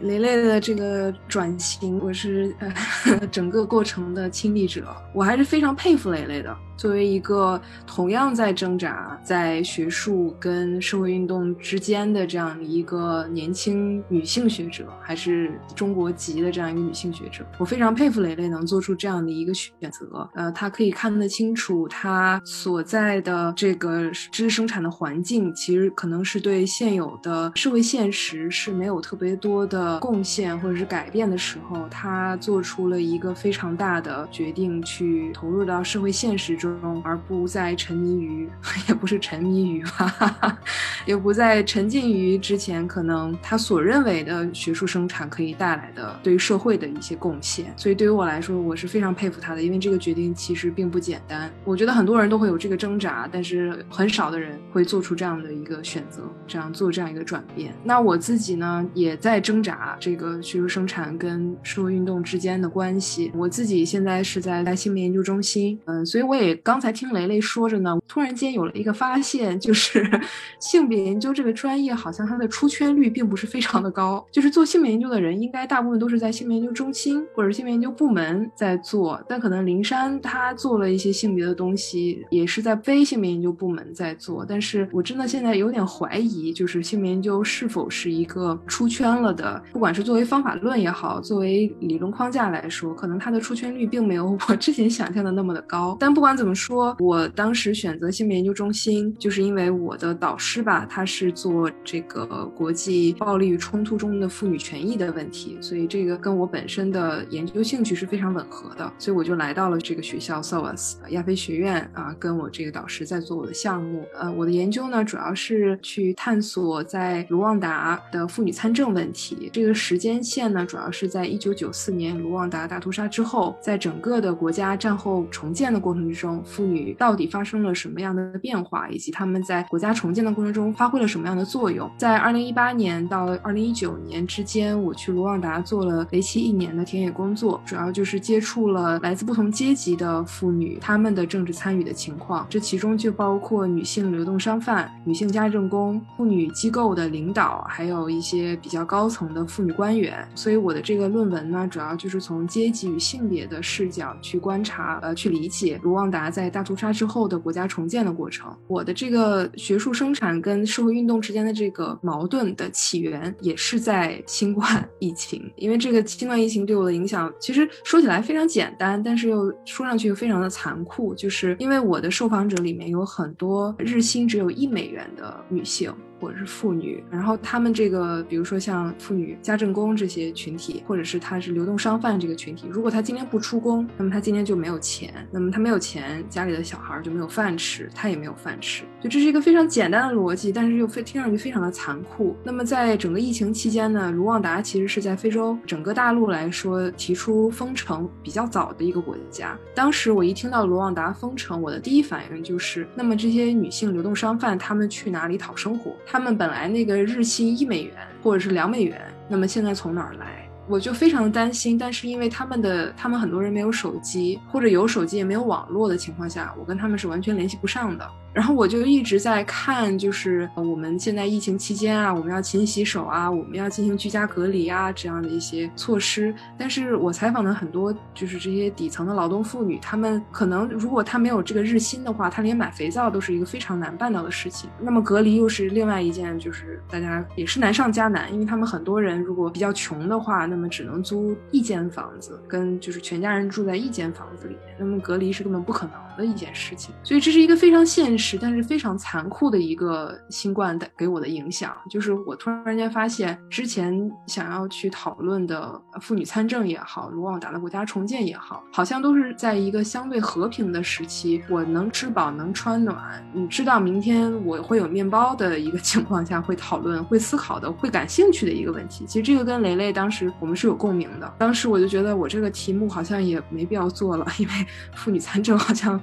[0.00, 6.56] 雷雷的这个转型，我是呃 整个过程的亲历者，我还是非常佩服雷雷的。
[6.74, 20.28] 作为一个同样在挣扎在学术跟社会运动之间的这样一个年轻女性学者，还是中国籍的这样一个女性学者，我非常佩服蕾蕾能做出这样的一个选择。
[20.34, 36.72] 呃，她可以看得清楚她所在的这个知识生产的环境，其实可能是对现有的社会现实是没有特别多的的贡献或者是改变的时候，他做出了一个非常大的决定，去投入到社会现实中。
[37.04, 38.48] 而不再沉迷于，
[38.88, 40.58] 也不是沉迷于吧，
[41.06, 47.72] 也不再沉浸于之前可能他所认为的学术生产可以带来的对于社会的一些贡献。
[47.76, 51.50] 所以对于我来说，我是非常佩服他的，因为这个决定其实并不简单。
[51.64, 57.74] 我觉得很多人都会有这个挣扎，但是很少的人会做出这样的一个选择，这样做这样一个转变。
[57.82, 63.30] 那我自己呢，也在挣扎这个学术生产跟社会运动之间的关系。
[63.34, 66.52] 我自己现在是在在性别研究中心，嗯，所以我也。
[66.64, 70.08] 刚才听雷雷说着呢，突然间有了一个发现，就是
[70.60, 74.24] 性别研究这个专业好像它的出圈率并不是非常的高。
[74.30, 84.44] 就是做性别研究的人，应该大部分都是在性别研究中心或者性别研究部门在做，但可能灵山他做了一些性别的东西，也是在非性别研究部门在做。
[84.48, 95.96] 但是我真的现在有点怀疑，就是性别研究是否是一个出圈了的，不管是作为方法论也好，作为理论框架来说，可能它的出圈率并没有我 之前想象的那么的高。
[96.00, 96.52] 但不管怎么。
[96.54, 114.06] 说，我当时选择性别研究中心，就是因为我的导师吧，他是做这个国际暴力与冲突中的妇女权益的问题，所以这个跟我本身的研究兴趣是非常吻合的，所以我就来到了这个学校 SOAS 亚非学院啊，跟我这个导师在做我的项目。
[114.14, 119.50] 呃，我的研究呢，主要是去探索在卢旺达的妇女参政问题。
[119.52, 126.42] 这个时间线呢，主要是在一九九四年卢旺达大屠杀之后，在整个的国家战后重建的过程之中。
[126.44, 131.90] 妇女到底发生了什么样的变化，以及他们在国家重建的过程中发挥了什么样的作用？
[131.96, 142.46] 在二零一八年到二零一九年之间，我去卢旺达做了为期一年的田野工作，主要就是接触了来自不同阶级的妇女，她们的政治参与的情况。
[142.48, 150.26] 这其中就包括女性流动商贩、女性家政工、妇女机构的领导，还有一些比较高层的妇女官员。
[150.34, 158.56] 所以我的这个论文呢，主要就是从阶级与性别的视角去观察，呃，去理解卢旺达在大屠杀之后的国家重建的过程。
[158.66, 165.50] 我的这个学术生产跟社会运动之间的这个矛盾的起源，也是在新冠疫情。
[165.56, 175.92] 因为这个新冠疫情对我的影响，其实说起来非常简单，但是又说上去又非常的残酷，就是因为我的受访者里面有很多日薪只有一美元的女性。
[176.22, 192.36] 或者是妇女，然后他们这个，比如说像妇女家政工这些群体，或者是他是流动商贩这个群体，如果他今天不出工，那么他今天就没有钱，那么他没有钱，家里的小孩就没有饭吃，他也没有饭吃，就这是一个非常简单的逻辑，但是又非听上去非常的残酷。
[192.44, 199.58] 那么在整个疫情期间呢，卢旺达其实是在非洲整个大陆来说提出封城比较早的一个国家。
[199.74, 205.90] 当时我一听到卢旺达封城，我的第一反应就是，那么这些女性流动商贩他们去哪里讨生活？
[206.12, 210.46] 他们本来那个日薪一美元或者是两美元，那么现在从哪儿来？
[210.68, 211.78] 我就非常的担心。
[211.78, 218.06] 但是因为他们的他们很多人没有手机，或者有手机也没有网络的情况下，我跟他们是完全联系不上的。
[218.32, 226.34] 然后我就一直在看，就是我们现在疫情期间啊，我们要勤洗手啊，我们要进行居家隔离啊，这样的一些措施。
[226.56, 234.70] 但是我采访的很多就是这些底层的劳动妇女，她们可能如果她没有这个日薪的话，她连买肥皂都是一个非常难办到的事情。
[234.80, 246.94] 那么隔离又是另外一件，就是大家也是难上加难，因为他们很多人如果比较穷的话，那么只能租一间房子，跟就是全家人住在一间房子里面，那么隔离是根本不可能的一件事情。
[247.02, 248.21] 所以这是一个非常现实。
[248.22, 262.96] 是，但是非常残酷的一个新冠带给我的影响，就是我突然间发现，之前想要去讨论的妇女参政也好，卢旺达的国家重建也好，好像都是在一个相对和平的时期，我能吃饱，能穿暖，
[263.32, 269.04] 你知道明天我会有面包的一个 情况下，会讨论、会思考的、会感兴趣的一个问题。
[269.04, 274.52] 其实这个跟雷雷当时我们是有共鸣的，当时我就觉得我这个题目好像也没必要做了，因为
[274.94, 276.00] 妇女参政好像。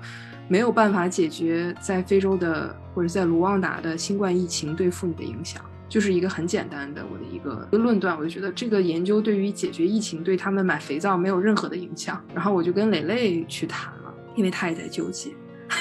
[0.49, 8.17] 没有办法解决在非洲的或者在卢旺达的新冠疫情对妇女的影响，就是一个很简单的我的一个论断。
[8.17, 12.21] 我就觉得这个研究对于解决疫情对他们买肥皂没有任何的影响。
[12.33, 15.29] 然后我就跟蕾蕾去谈了，因为她也在纠结。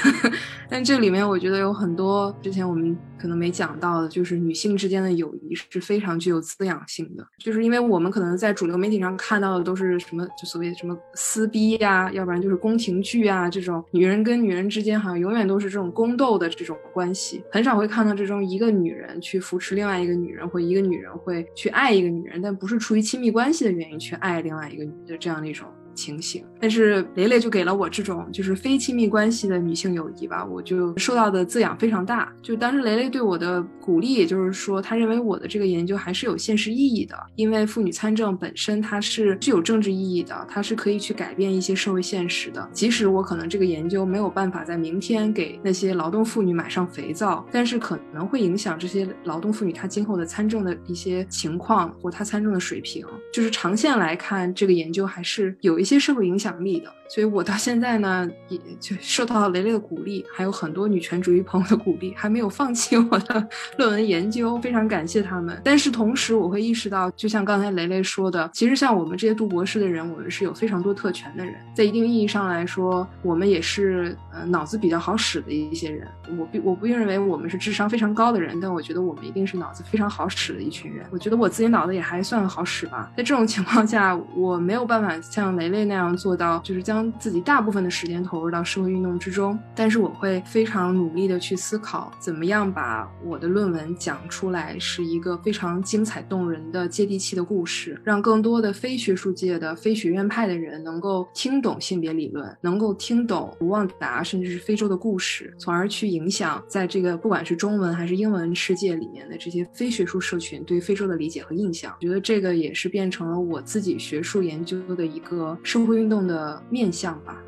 [0.70, 7.26] 但这里面我觉得有很多之前我们可能没讲到的，就是女性之间的友谊是非常具有滋养性的。
[7.38, 25.66] 就是因为我们可能在主流媒体上看到的都是什么，就所谓什么撕逼呀，要不然就是宫廷剧啊，这种女人跟女人之间好像永远都是这种宫斗的这种关系，很少会看到这种一个女人去扶持另外一个女人，或一个女人会去爱一个女人，但不是出于亲密关系的原因去爱另外一个女的这样的一种。
[25.98, 32.32] 情形，但是雷雷就给了我这种就是非亲密关系的女性友谊吧，我就受到的滋养非常大。
[32.40, 42.68] 就当时雷雷对我的鼓励，也就是说，他认为我的这个研究还是有现实意义的，因为妇女参政本身它是具有政治意义的，它是可以去改变一些社会现实的。
[42.72, 53.04] 即使我可能这个研究没有办法在明天给那些劳动妇女买上肥皂，但是可能会影响这些劳动妇女她今后的参政的一些情况或她参政的水平。
[53.32, 55.87] 就是长线来看，这个研究还是有一。
[55.88, 56.92] 些社会影响力的。
[57.08, 65.60] 所以，我到现在呢，也就受到了雷雷的鼓励，还有很多女权主义朋友的鼓励，还没有放弃我的 论文研究，非常感谢他们。
[65.64, 76.06] 但是同时，我会意识到，就像刚才雷雷说的，其实像我们这些读博士的人，我们是有非常多特权的人，在一定意义上来说，我们也是呃脑子比较好使的一些人。
[76.38, 81.06] 我并我不认为我们是智商非常高的人，但我觉得我们一定是脑子非常好使的一群人。
[81.10, 83.10] 我觉得我自己脑子也还算好使吧。
[83.16, 111.94] 在这种情况下，我没有办法像雷雷那样做到，就是将将自己大部分的时间投入到社会运动之中，但是我会非常努力的去思考，怎么样把我的论文讲出来，是一个非常精彩动人的接地气的故事，让更多的非学术界的非学院派的人能够听懂性别理论，能够听懂卢旺达甚至是非洲的故事，从而去影响在这个不管是中文还是英文世界里面的这些非学术社群对非洲的理解和印象。
[112.00, 116.87] 我觉得这个也是变成了我自己学术研究的一个社会运动的面。
[116.88, 117.47] 印象吧。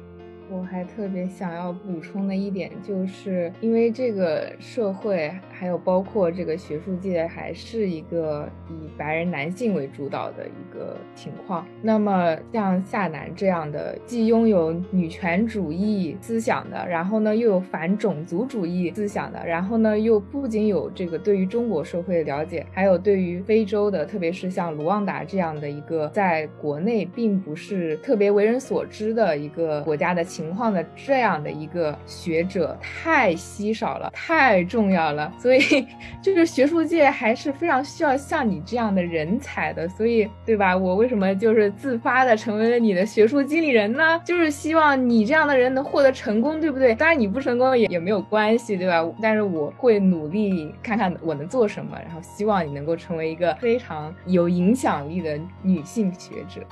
[0.53, 11.65] 我还特别想要补充的一点，就是因为这个社会，还有包括这个学术界，还是一个以白人男性为主导的一个情况。
[11.81, 30.39] 那么像夏楠这样的，既拥有女权主义思想的，然后呢又有反种族主义思想的，然后呢又不仅有这个对于中国社会的了解，还有对于非洲的，特别是像卢旺达这样的一个在国内并不是特别为人所知的一个国家的情。
[30.40, 35.31] 情况的这样的一个学者太稀少了，太重要了。
[35.38, 35.87] 所以，
[36.22, 39.87] 就是学术界还是非常需要像你这样的人才的。
[39.87, 40.74] 所以，对吧？
[40.74, 44.18] 我为什么就是自发的成为了你的学术经理人呢？
[44.24, 46.94] 就是希望你这样的人能获得成功，对不对？
[46.94, 49.07] 当然你不成功也也没有关系，对吧？
[49.20, 56.62] 但是我会努力看看我能做什么，然后希望你能够成为一个非常有影响力的女性学者。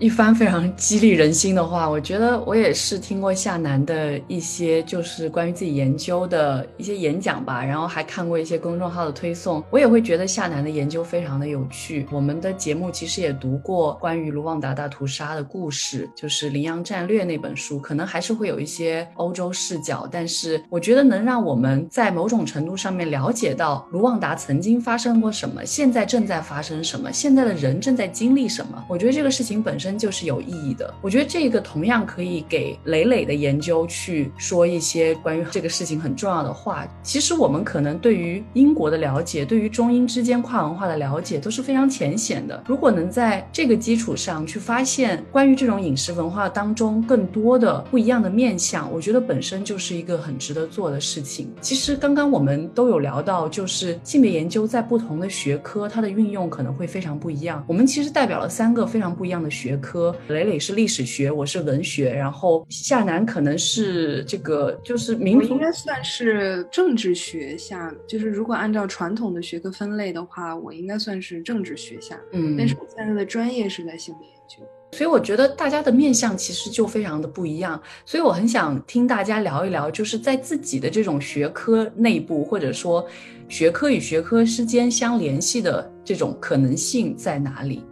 [0.00, 12.06] 一番非常激励人心的话，我觉得我也是听过夏楠的一些就是关于自己研究的一些演讲吧，然后还看过一些公众号的推送，我也会觉得夏楠的研究非常的有趣。
[12.10, 28.82] 我们的节目其实也读过关于卢旺达大屠杀的故事，就是《羚羊战略》那本书，可能还是会有一些欧洲视角，但是我觉得能让我们在某种程度上面了解到卢旺达曾经发生过什么，现在正在发生什么，现在的人正在经历什么。
[28.88, 29.89] 我觉得这个事情本身。
[29.98, 30.92] 就是有意义的。
[31.00, 36.86] 我觉得这个同样可以给磊磊的研究去说一些关于这个事情很重要的话。
[37.02, 42.62] 其实我们可能对于英国的了解，对于中英之间跨文化的了解都是非常浅显的。
[42.66, 51.50] 如果能在这个基础上去发现关于这种饮食文化当中更多的不一样的面相，我觉得本身就是一个很值得做的事情。
[51.60, 57.64] 其实刚刚我们都有聊到，就是性别研究在不同的学科它的运用可能会非常不一样。
[57.66, 59.79] 我们其实代表了三个非常不一样的学。
[59.80, 83.06] 科磊磊是历史学，我是文学，然后夏楠可能是这个就是民族，应该算是政治学下，就是如果按照传统的学科分类的话，我应该算是政治学下，嗯，但是我现在的专业是在性别研究，所以我觉得大家的面相其实就非常的不一样，所以我很想听大家聊一聊，就是在自己的这种学科内部，或者说
[83.48, 87.84] 学科与学科之间相联系的这种可能性在哪里。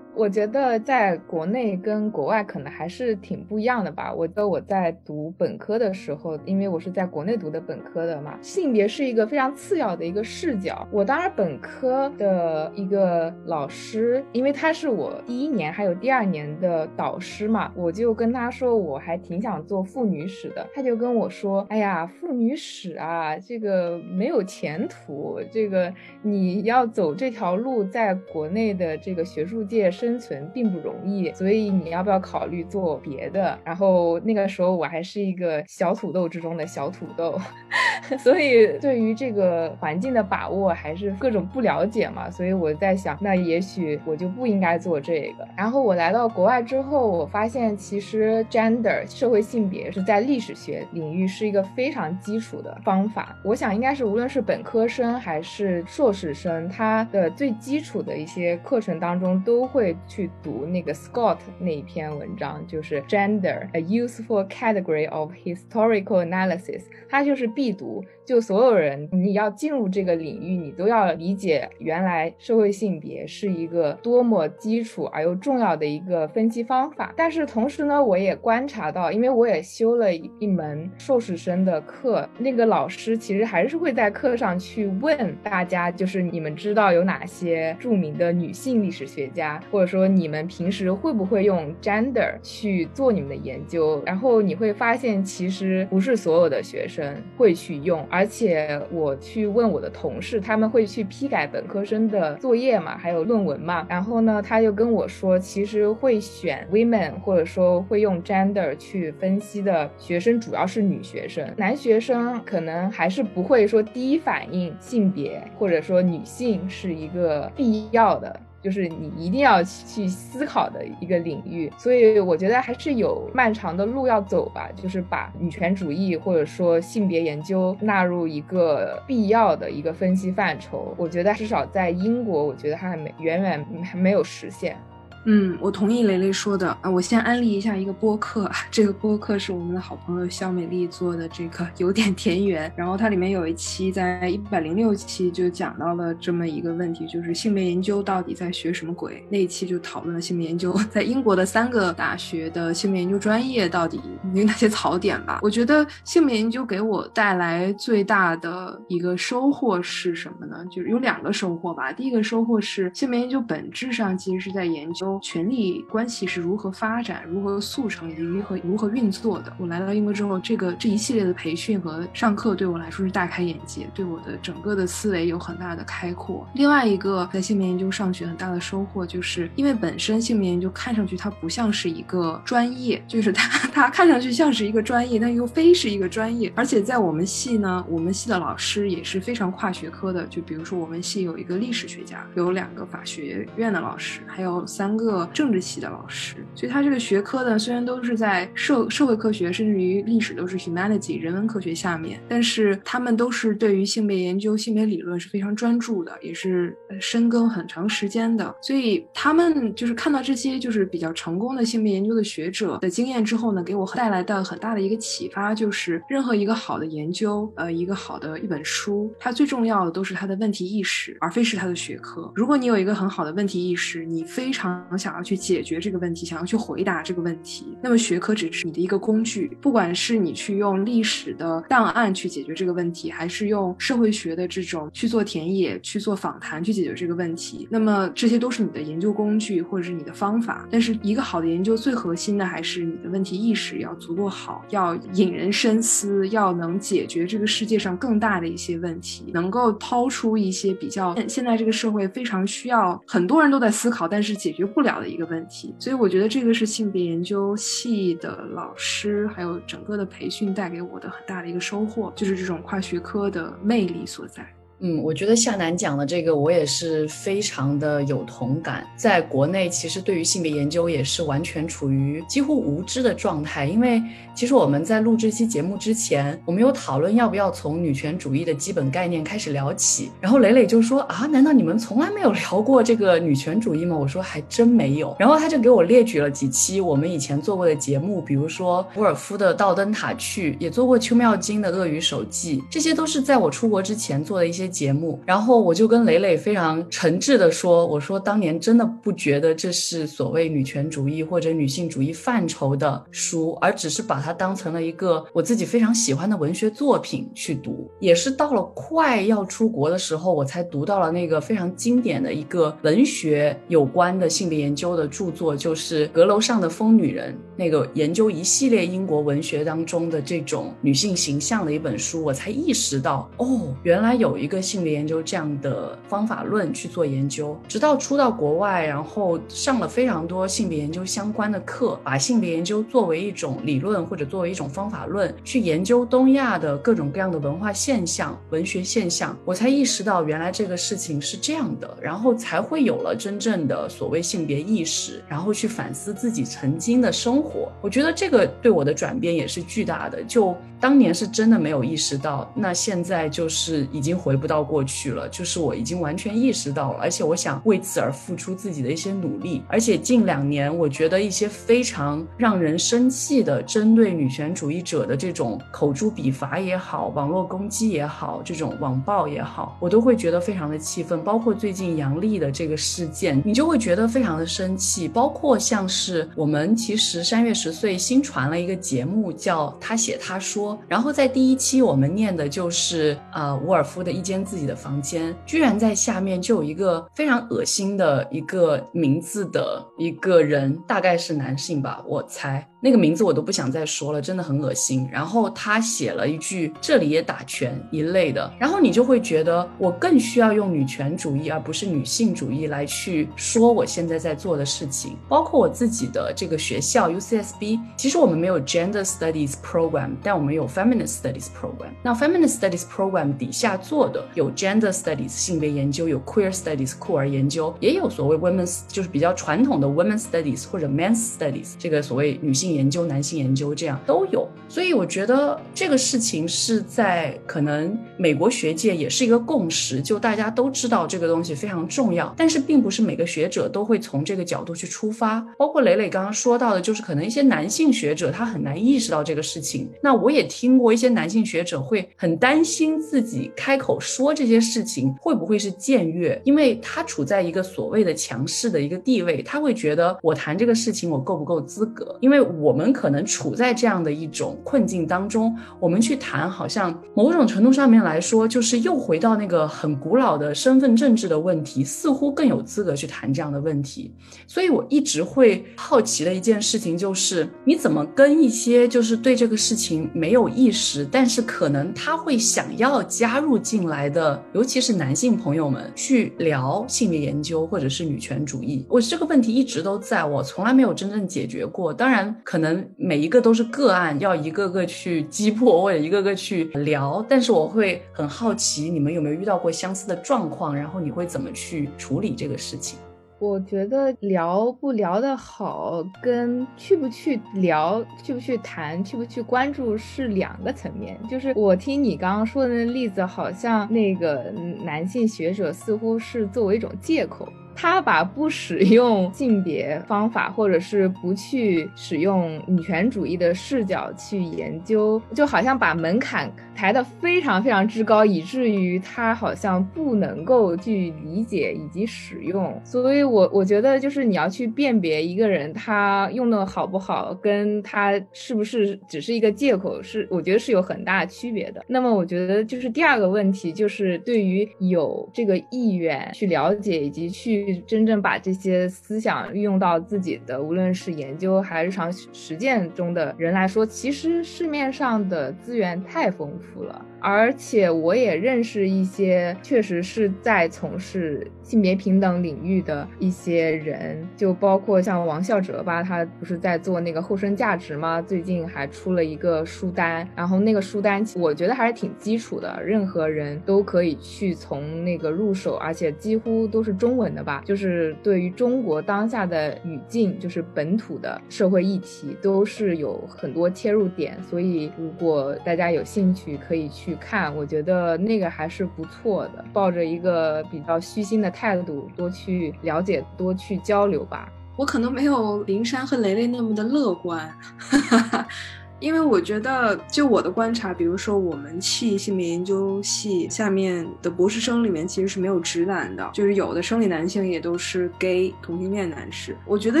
[0.14, 4.12] 我觉得在国内跟国外可能还是挺不一样的吧。
[4.12, 10.86] 我觉得我在读本科的时候，因为我是在国内读的本科的嘛，性别是一个非常次要的一个视角。
[10.90, 20.66] 我当然本科的一个老师，因为他是我第一年还有第二年的导师嘛，我就跟他说我还挺想做妇女史的。
[20.74, 33.56] 他就跟我说：“哎呀，妇女史啊，这个没有前途，这个你要走这条路，在国内的这个学术界。”生存并不容易，所以你要不要考虑做别的？
[33.62, 37.38] 然后那个时候我还是一个小土豆之中的小土豆，
[38.18, 42.28] 所以对于这个环境的把握还是各种不了解嘛。
[42.28, 45.46] 所以我在想，那也许我就不应该做这个。
[45.56, 53.36] 然后我来到国外之后，我发现其实 gender 社会性别是在历史学领域是一个非常基础的方法。
[53.44, 59.91] 我想应该是无论是本科生还是硕士生，他的最基础的一些课程当中都会。
[60.06, 68.04] 去读那个 Scott 那一篇文章，就是 Gender a useful category of historical analysis，它就是必读。
[68.24, 77.12] 就所有人，你要进入这个领域，你都要理解原来社会性别是一个多么基础而又重要的一个分析方法。
[77.16, 94.02] 但是同时呢，我也观察到，因为我也修了一门硕士生的课，那个老师其实还是会在课上去问大家，就是你们知道有哪些著名的女性历史学家，或者说你们平时会不会用 gender 去做你们的研究？
[94.06, 98.06] 然后你会发现，其实不是所有的学生会去用。
[98.08, 103.86] 而且我去问我的同事，他们会去批改本科生的作业嘛，还有论文嘛。
[103.90, 118.40] 然后呢，他就跟我说，其实会选 women 或者说会用 gender 去分析的学生，主要是女学生，男学生可能还是不会说第一反应性别或者说女性是一个必要的。
[118.62, 124.70] 就是你一定要去思考的一个领域，所以我觉得还是有漫长的路要走吧。
[124.76, 134.76] 就是把女权主义或者说性别研究纳入一个必要的一个分析范畴，我觉得至少在英国，我觉得还没远远还没有实现。
[135.24, 136.90] 嗯，我同意雷雷说的啊。
[136.90, 142.72] 我先安利一下一个播客， 这个播客是我们的好朋友肖美丽做的，这个有点田园。
[142.76, 149.24] 然后它里面有一期，在一百零六期就讲到了这么一个问题，就是性别研究到底在学什么鬼？
[149.30, 154.00] 那一期就讨论了性别研究在英国的三个大学的性别研究专业到底
[154.34, 155.38] 有哪些槽点吧。
[155.42, 160.56] 我觉得性别研究给我带来最大的一个收获是什么呢？
[160.68, 161.92] 就是有两个收获吧。
[161.92, 165.11] 第一个收获是性别研究本质上其实是在研究。
[165.20, 169.52] 权力关系是如何发展、如何速成以及如何如何运作的。
[169.58, 176.46] 我来到英国之后，这个这一系列的培训和上课对我来说是大开眼界，对我的整个的思维有很大的开阔。
[176.54, 186.52] 另外一个在性别研究上学很大的收获，就是因为本身性别研究看上去它不像是一个专业，就是它它看上去像是一个专业，但又非是一个专业。
[186.54, 190.24] 而且在我们系呢，我们系的老师也是非常跨学科的。
[190.26, 196.36] 就比如说我们系有一个历史学家，有两个法学院的老师，还有三个个政治系的老师。
[196.54, 208.54] 所以他这个学科呢，虽然都是在社社会科学，甚至于历史都是 humanity 人文科学下面，但是他们都是对于性别研究、性别理论是非常专注的，也是深耕很长时间的。
[208.60, 222.30] 所以他们就是看到这些就是比较成功的性别研究的学者的经验之后呢，给我带来的很大的一个启发，就是任何一个好的研究，呃，一个好的一本书，它最重要的都是它的问题意识，而非是它的学科。
[222.34, 229.56] 如果你有一个很好的问题意识，你非常想要去解决这个问题，想要去回答这个问题，那么学科只是你的一个工具。
[229.60, 240.66] 不管是你去用历史的档案去解决这个问题，还是用社会学的这种去做田野、去做访谈去解决这个问题，那么这些都是你的研究工具或者是你的方法。
[240.70, 255.72] 但是一个好的研究最核心的还是你的问题意识要足够好，要引人深思，要能解决这个世界上更大的一些问题，能够抛出一些比较现在这个社会非常需要很多人都在思考，但是解决不不了的一个问题。
[255.78, 264.44] 所以我觉得这个是性别研究系的老师还有整个的培训带给我的很大的一个收获，就是这种跨学科的魅力所在。
[264.84, 268.84] 嗯，我觉得夏楠讲的这个，我也是非常的有同感。
[268.96, 273.64] 在国内，其实对于性别研究也是完全处于几乎无知的状态。
[273.64, 274.02] 因为
[274.34, 280.10] 其实我们在录这期节目之前，我们有讨论要不要从女权主义的基本概念开始聊起。
[280.20, 283.96] 然后磊磊就说啊，难道你们从来没有聊过这个女权主义吗？
[283.96, 285.14] 我说还真没有。
[285.16, 294.71] 然后他就给我列举了几期我们以前做过的节目，比如说伍尔夫的《倒灯塔去》，也做过邱妙金的《鳄鱼手记》，这些都是在我出国之前做的一些。
[294.72, 307.90] 节目，然后我就跟磊磊非常诚挚的说：“我说当年真的不觉得这是所谓女权主义或者女性主义范畴的书，而只是把它当成了一个我自己非常喜欢的文学作品去读。
[308.00, 324.61] 也是到了快要出国的时候，我才读到了那个非常经典的一个文学有关的性别研究的著作，就是《阁楼上的疯女人》，那个研究一系列英国文学当中的这种女性形象的一本书，我才意识到，哦，原来有一个。
[324.62, 347.72] 性别研究这样的方法论去做研究，直到出到国外，然后上了非常多性别研究相关的课，把性别研究作为一种理论或者作为一种方法论去研究东亚的各种各样的文化现象、文学现象，我才意识到原来这个事情是这样的，然后才会有了真正的所谓性别意识，然后去反思自己曾经的生活。
[347.80, 350.22] 我觉得这个对我的转变也是巨大的。
[350.22, 354.51] 就当年是真的没有意识到，那现在就是已经回不到。
[354.52, 359.62] 到过去了，就是我已经完全意识到了，而且我想为此而付出自己的一些努力。
[359.66, 371.24] 而且近两年，我觉得一些非常让人生气的针对女权主义者的这种口诛笔伐也好，网络攻击也好，这种网暴也好，我都会觉得非常的气愤。
[371.24, 375.08] 包括最近杨笠的这个事件，你就会觉得非常的生气。
[375.08, 384.42] 包括像是我们其实三月十岁新传了一个节目叫他写他说，然后在第一期我们念的就是呃伍尔夫的一间。
[384.52, 392.66] 自己的房间，居然在下面就有一个非常恶心的一个名字的一个人，大概是男性吧，我猜。
[392.84, 395.08] 那个名字我都不想再说了，真的很恶心。
[395.12, 405.16] 然后他写了一句“这里也打拳”一类的，然后你就会觉得我更需要用女权主义而不是女性主义来去说我现在在做的事情。
[405.28, 411.92] 包括我自己的这个学校 UCSB，其实我们没有 Gender Studies Program，但我们有 Feminist Studies Program。
[412.02, 420.88] 那 Feminist Studies Program 底下做的有 Gender Studies 性别研究，有 Queer Studies 酷儿研究，也有所谓 Women's 就是比较传统的 Women's Studies 或者
[420.88, 422.72] Men's Studies 这个所谓女性。
[422.72, 435.46] 研究男性研究这样都有，所以我觉得这个事情是在可能美国学界也是一个共识，就大家都知道这个东西非常重要，但是并不是每个学者都会从这个角度去出发。
[435.58, 439.90] 包括磊磊刚刚说到的，就是可能一些男性学者他很难意识到这个事情。
[440.02, 446.40] 那我也听过一些男性学者会很担心自己开口说这些事情会不会是僭越？
[446.44, 452.16] 因为他处在一个所谓的强势的一个地位，他会觉得我谈这个事情我够不够资格？
[452.20, 464.12] 因为我们可能处在这样的一种困境当中，我们去谈，好像某种程度上面来说，就是又回到那个很古老的身份政治的问题，似乎更有资格去谈这样的问题。
[464.46, 478.84] 所以我一直会好奇的一件事情就是，你怎么跟一些就是对这个事情没有意识，但是可能他会想要加入进来来的，尤其是男性朋友们去聊性别研究或者是女权主义？
[478.88, 481.94] 我这个问题一直都在我从来没有真正解决过。
[481.94, 487.24] 当然，可能每一个都是个案，要一个个去击破或者一个个去聊。
[487.28, 490.74] 但是我会很好奇，你们有没有遇到过相似的状况？
[490.74, 492.98] 然后你会怎么去处理这个事情？
[493.42, 501.18] 我觉得聊不聊得好，跟去不去聊、去不去谈、去不去关注是两个层面。
[501.28, 507.52] 就是我听你刚刚说的那例子，好像那个男性学者似乎是作为一种借口。
[507.74, 522.80] 他把不使用性别方法，或者是不去使用女权主义的视角去研究，就好像把门槛抬得非常非常之高，以至于他好像不能够去理解以及使用。
[522.84, 531.84] 所以，我我觉得就是你要去辨别一个人他用的好不好，跟他是不是只是一个借口，是我觉得是有很大区别的。
[531.86, 537.82] 那么，我觉得就是第二个问题，就是对于有这个意愿去了解以及去。
[537.86, 547.04] 真正把这些思想运用到自己的，无论是研究还是日常实践中的人来说，其实市面上的资源太丰富了。
[547.20, 558.20] 而且我也认识一些确实是在从事性别平等领域的一些人，就包括像王孝哲吧，他不是在做那个后生价值吗？
[558.20, 577.16] 最近还出了一个书单，然后那个书单我觉得还是挺基础的，任何人都可以去从那个入手，而且几乎都是中文的吧，就是对于中国当下的语境，就是本土的社会议题，都是有很多切入点，所以如果大家有兴趣，可以去。
[577.16, 584.48] 看，我觉得那个还是不错的，抱着一个比较虚心的态态度，多去了解，多去交流吧。
[584.76, 587.56] 我可能没有林珊和雷雷那么的乐观。
[589.02, 599.56] 因为我觉得，就我的观察，比如说我们系性别研究系下面的博士生里面，其实是没有直男的，就是有的生理男性也都是 gay 同性恋男士。
[599.66, 600.00] 我觉得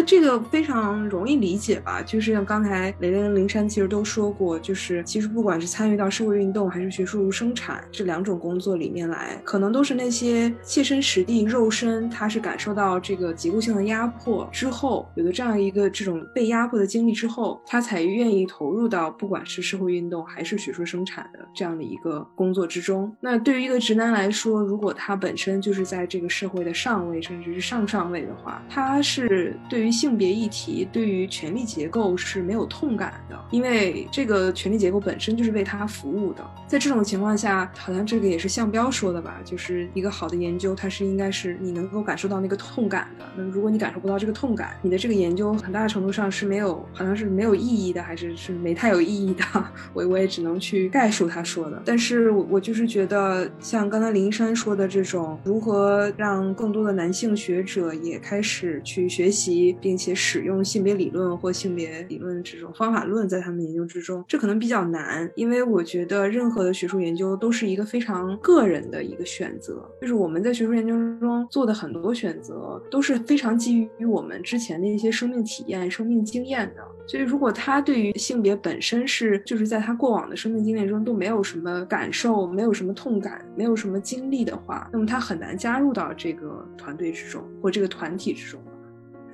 [0.00, 18.91] 这个非常容易理解吧，就是像刚才雷雷跟灵山其实都说过，就是其实不管是参与到社会运动还是学术生产这两种工作里面来，可能都是那些切身实地、肉身他是感受到这个结构性的压迫之后，有了这样一个这种被压迫的经历之后，他才愿意投入。
[18.92, 36.44] 到不管是社会运动还是学术生产的这样的一个工作之中，那对于一个直男来说，如果他本身就是在这个社会的上位，甚至是上上位的话，他是对于性别议题、对于权力结构是没有痛感的，因为这个权力结构本身就是为他服务的。
[36.66, 43.24] 在这种情况下，好像这个也是向标说的吧，就是一个好的研究，它是应该是你能够感受到那个痛感的。
[43.34, 48.76] 那如果你感受不到这个痛感，你的这个研究很大程度上是没有，好像是没有意义的，还是是没。
[48.81, 49.44] 太太有意义的，
[49.92, 51.80] 我我也只能去概述他说的。
[51.84, 65.30] 但是我我就是觉得，像刚才林珊说的这种，如何让更多的男性学者也开始去学习，并且使用性别理论或性别理论这种方法论在他们研究之中，这可能比较难。
[65.36, 76.82] 因为我觉得任何的学术研究都是一个非常个人的一个选择，就是我们在学术研究中做的很多选择都是非常基于我们之前的一些生命体验、生命经验的。
[77.04, 88.60] 所以，如果他对于性别本身是就是在他过往的生命经验中都没有什么感受，没有什么痛感，没有什么经历的话，那么他很难加入到这个团队之中或这个团体之中。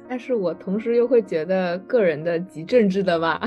[0.08, 3.38] 但是我同时又会觉得个人的极政治的吧，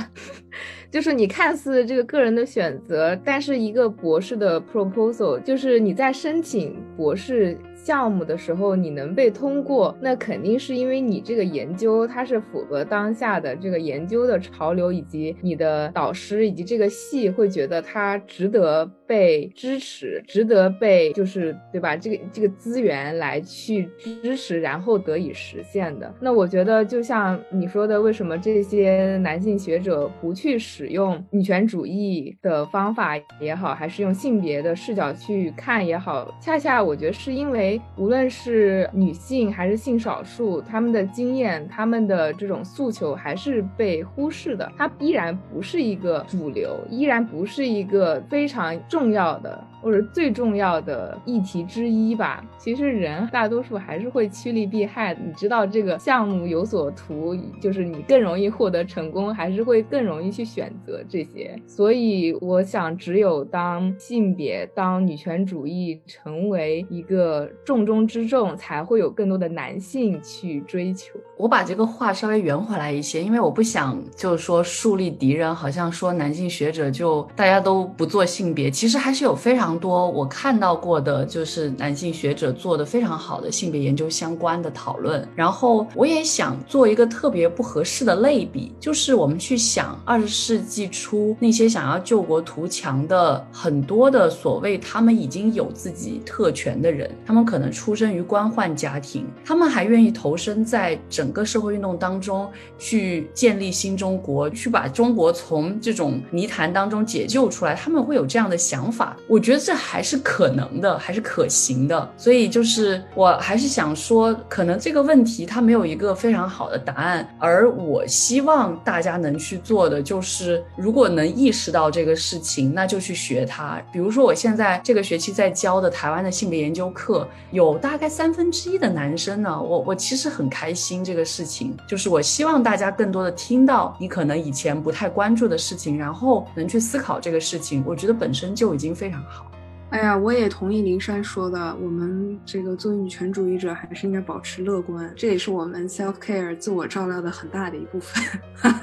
[0.91, 7.57] 就是你看似这个个人的选择，但是一个博士的 proposal，就是你在申请博士。
[7.83, 21.97] 项目的时候你能被通过，那肯定是因为你这个研究它是符合当下的这个研究的潮流，以及你的导师以及这个系会觉得它值得被支持，值得被就是对吧？
[21.97, 26.13] 这个这个资源来去支持，然后得以实现的。
[26.19, 37.70] 那我觉得就像你说的，为什么这些男性学者不去使用女权主义的方法也好，还是用性别的视角去看也好，恰恰我觉得是因为。
[37.97, 49.63] 无论是女性还是性少数，他们的经验、他们的这种诉求还是被忽视的，它依然不是一个主流，依然不是一个非常重要的。
[49.81, 52.45] 或者最重要的议题之一吧。
[52.55, 55.11] 其实人大多数还是会趋利避害。
[55.15, 61.59] 你知道这个项目有所图，就是你更容易获得成功，还是会更容易去选择这些。
[61.65, 71.19] 所以我想，只有当性别、当女权主义成为一个重中之重，才会有更多的男性去追求。
[71.41, 79.71] 我把这个话稍微圆回来一些，因为我不想就是说树立敌人，好像说男性学者就大家都不做性别，其实还是有非常。
[79.81, 109.61] 多我看到过的就是男性学者做的非常好的性别研究相关的讨论，然后我也想做一个特别不合适的类比，就是我们去想二十世纪初那些想要救国图强的很多的所谓他们已经有自己特权的人，他们可能出生于官宦家庭，他们还愿意投身在整整个社会运动当中去建立新中国，去把中国从这种泥潭当中解救出来，他们会有这样的想法，我觉得。
[109.61, 123.79] 这还是可能的，还是可行的，所以就是我还是想说，可能这个问题它没有一个非常好的答案，而我希望大家能去做的就是，如果能意识到这个事情，那就去学它。
[123.93, 139.45] 比如说，我现在这个学期在教的台湾的性别研究课，有大概三分之一的男生呢，我我其实很开心这个事情，就是我希望大家更多的听到你可能以前不太关注的事情，然后能去思考这个事情，我觉得本身就已经非常好。
[139.91, 148.23] 哎呀，我也同意林珊说的，我们这个作为女权主义者，还是应该保持乐观，这也是我们 self care 自我照料的很大的一部分，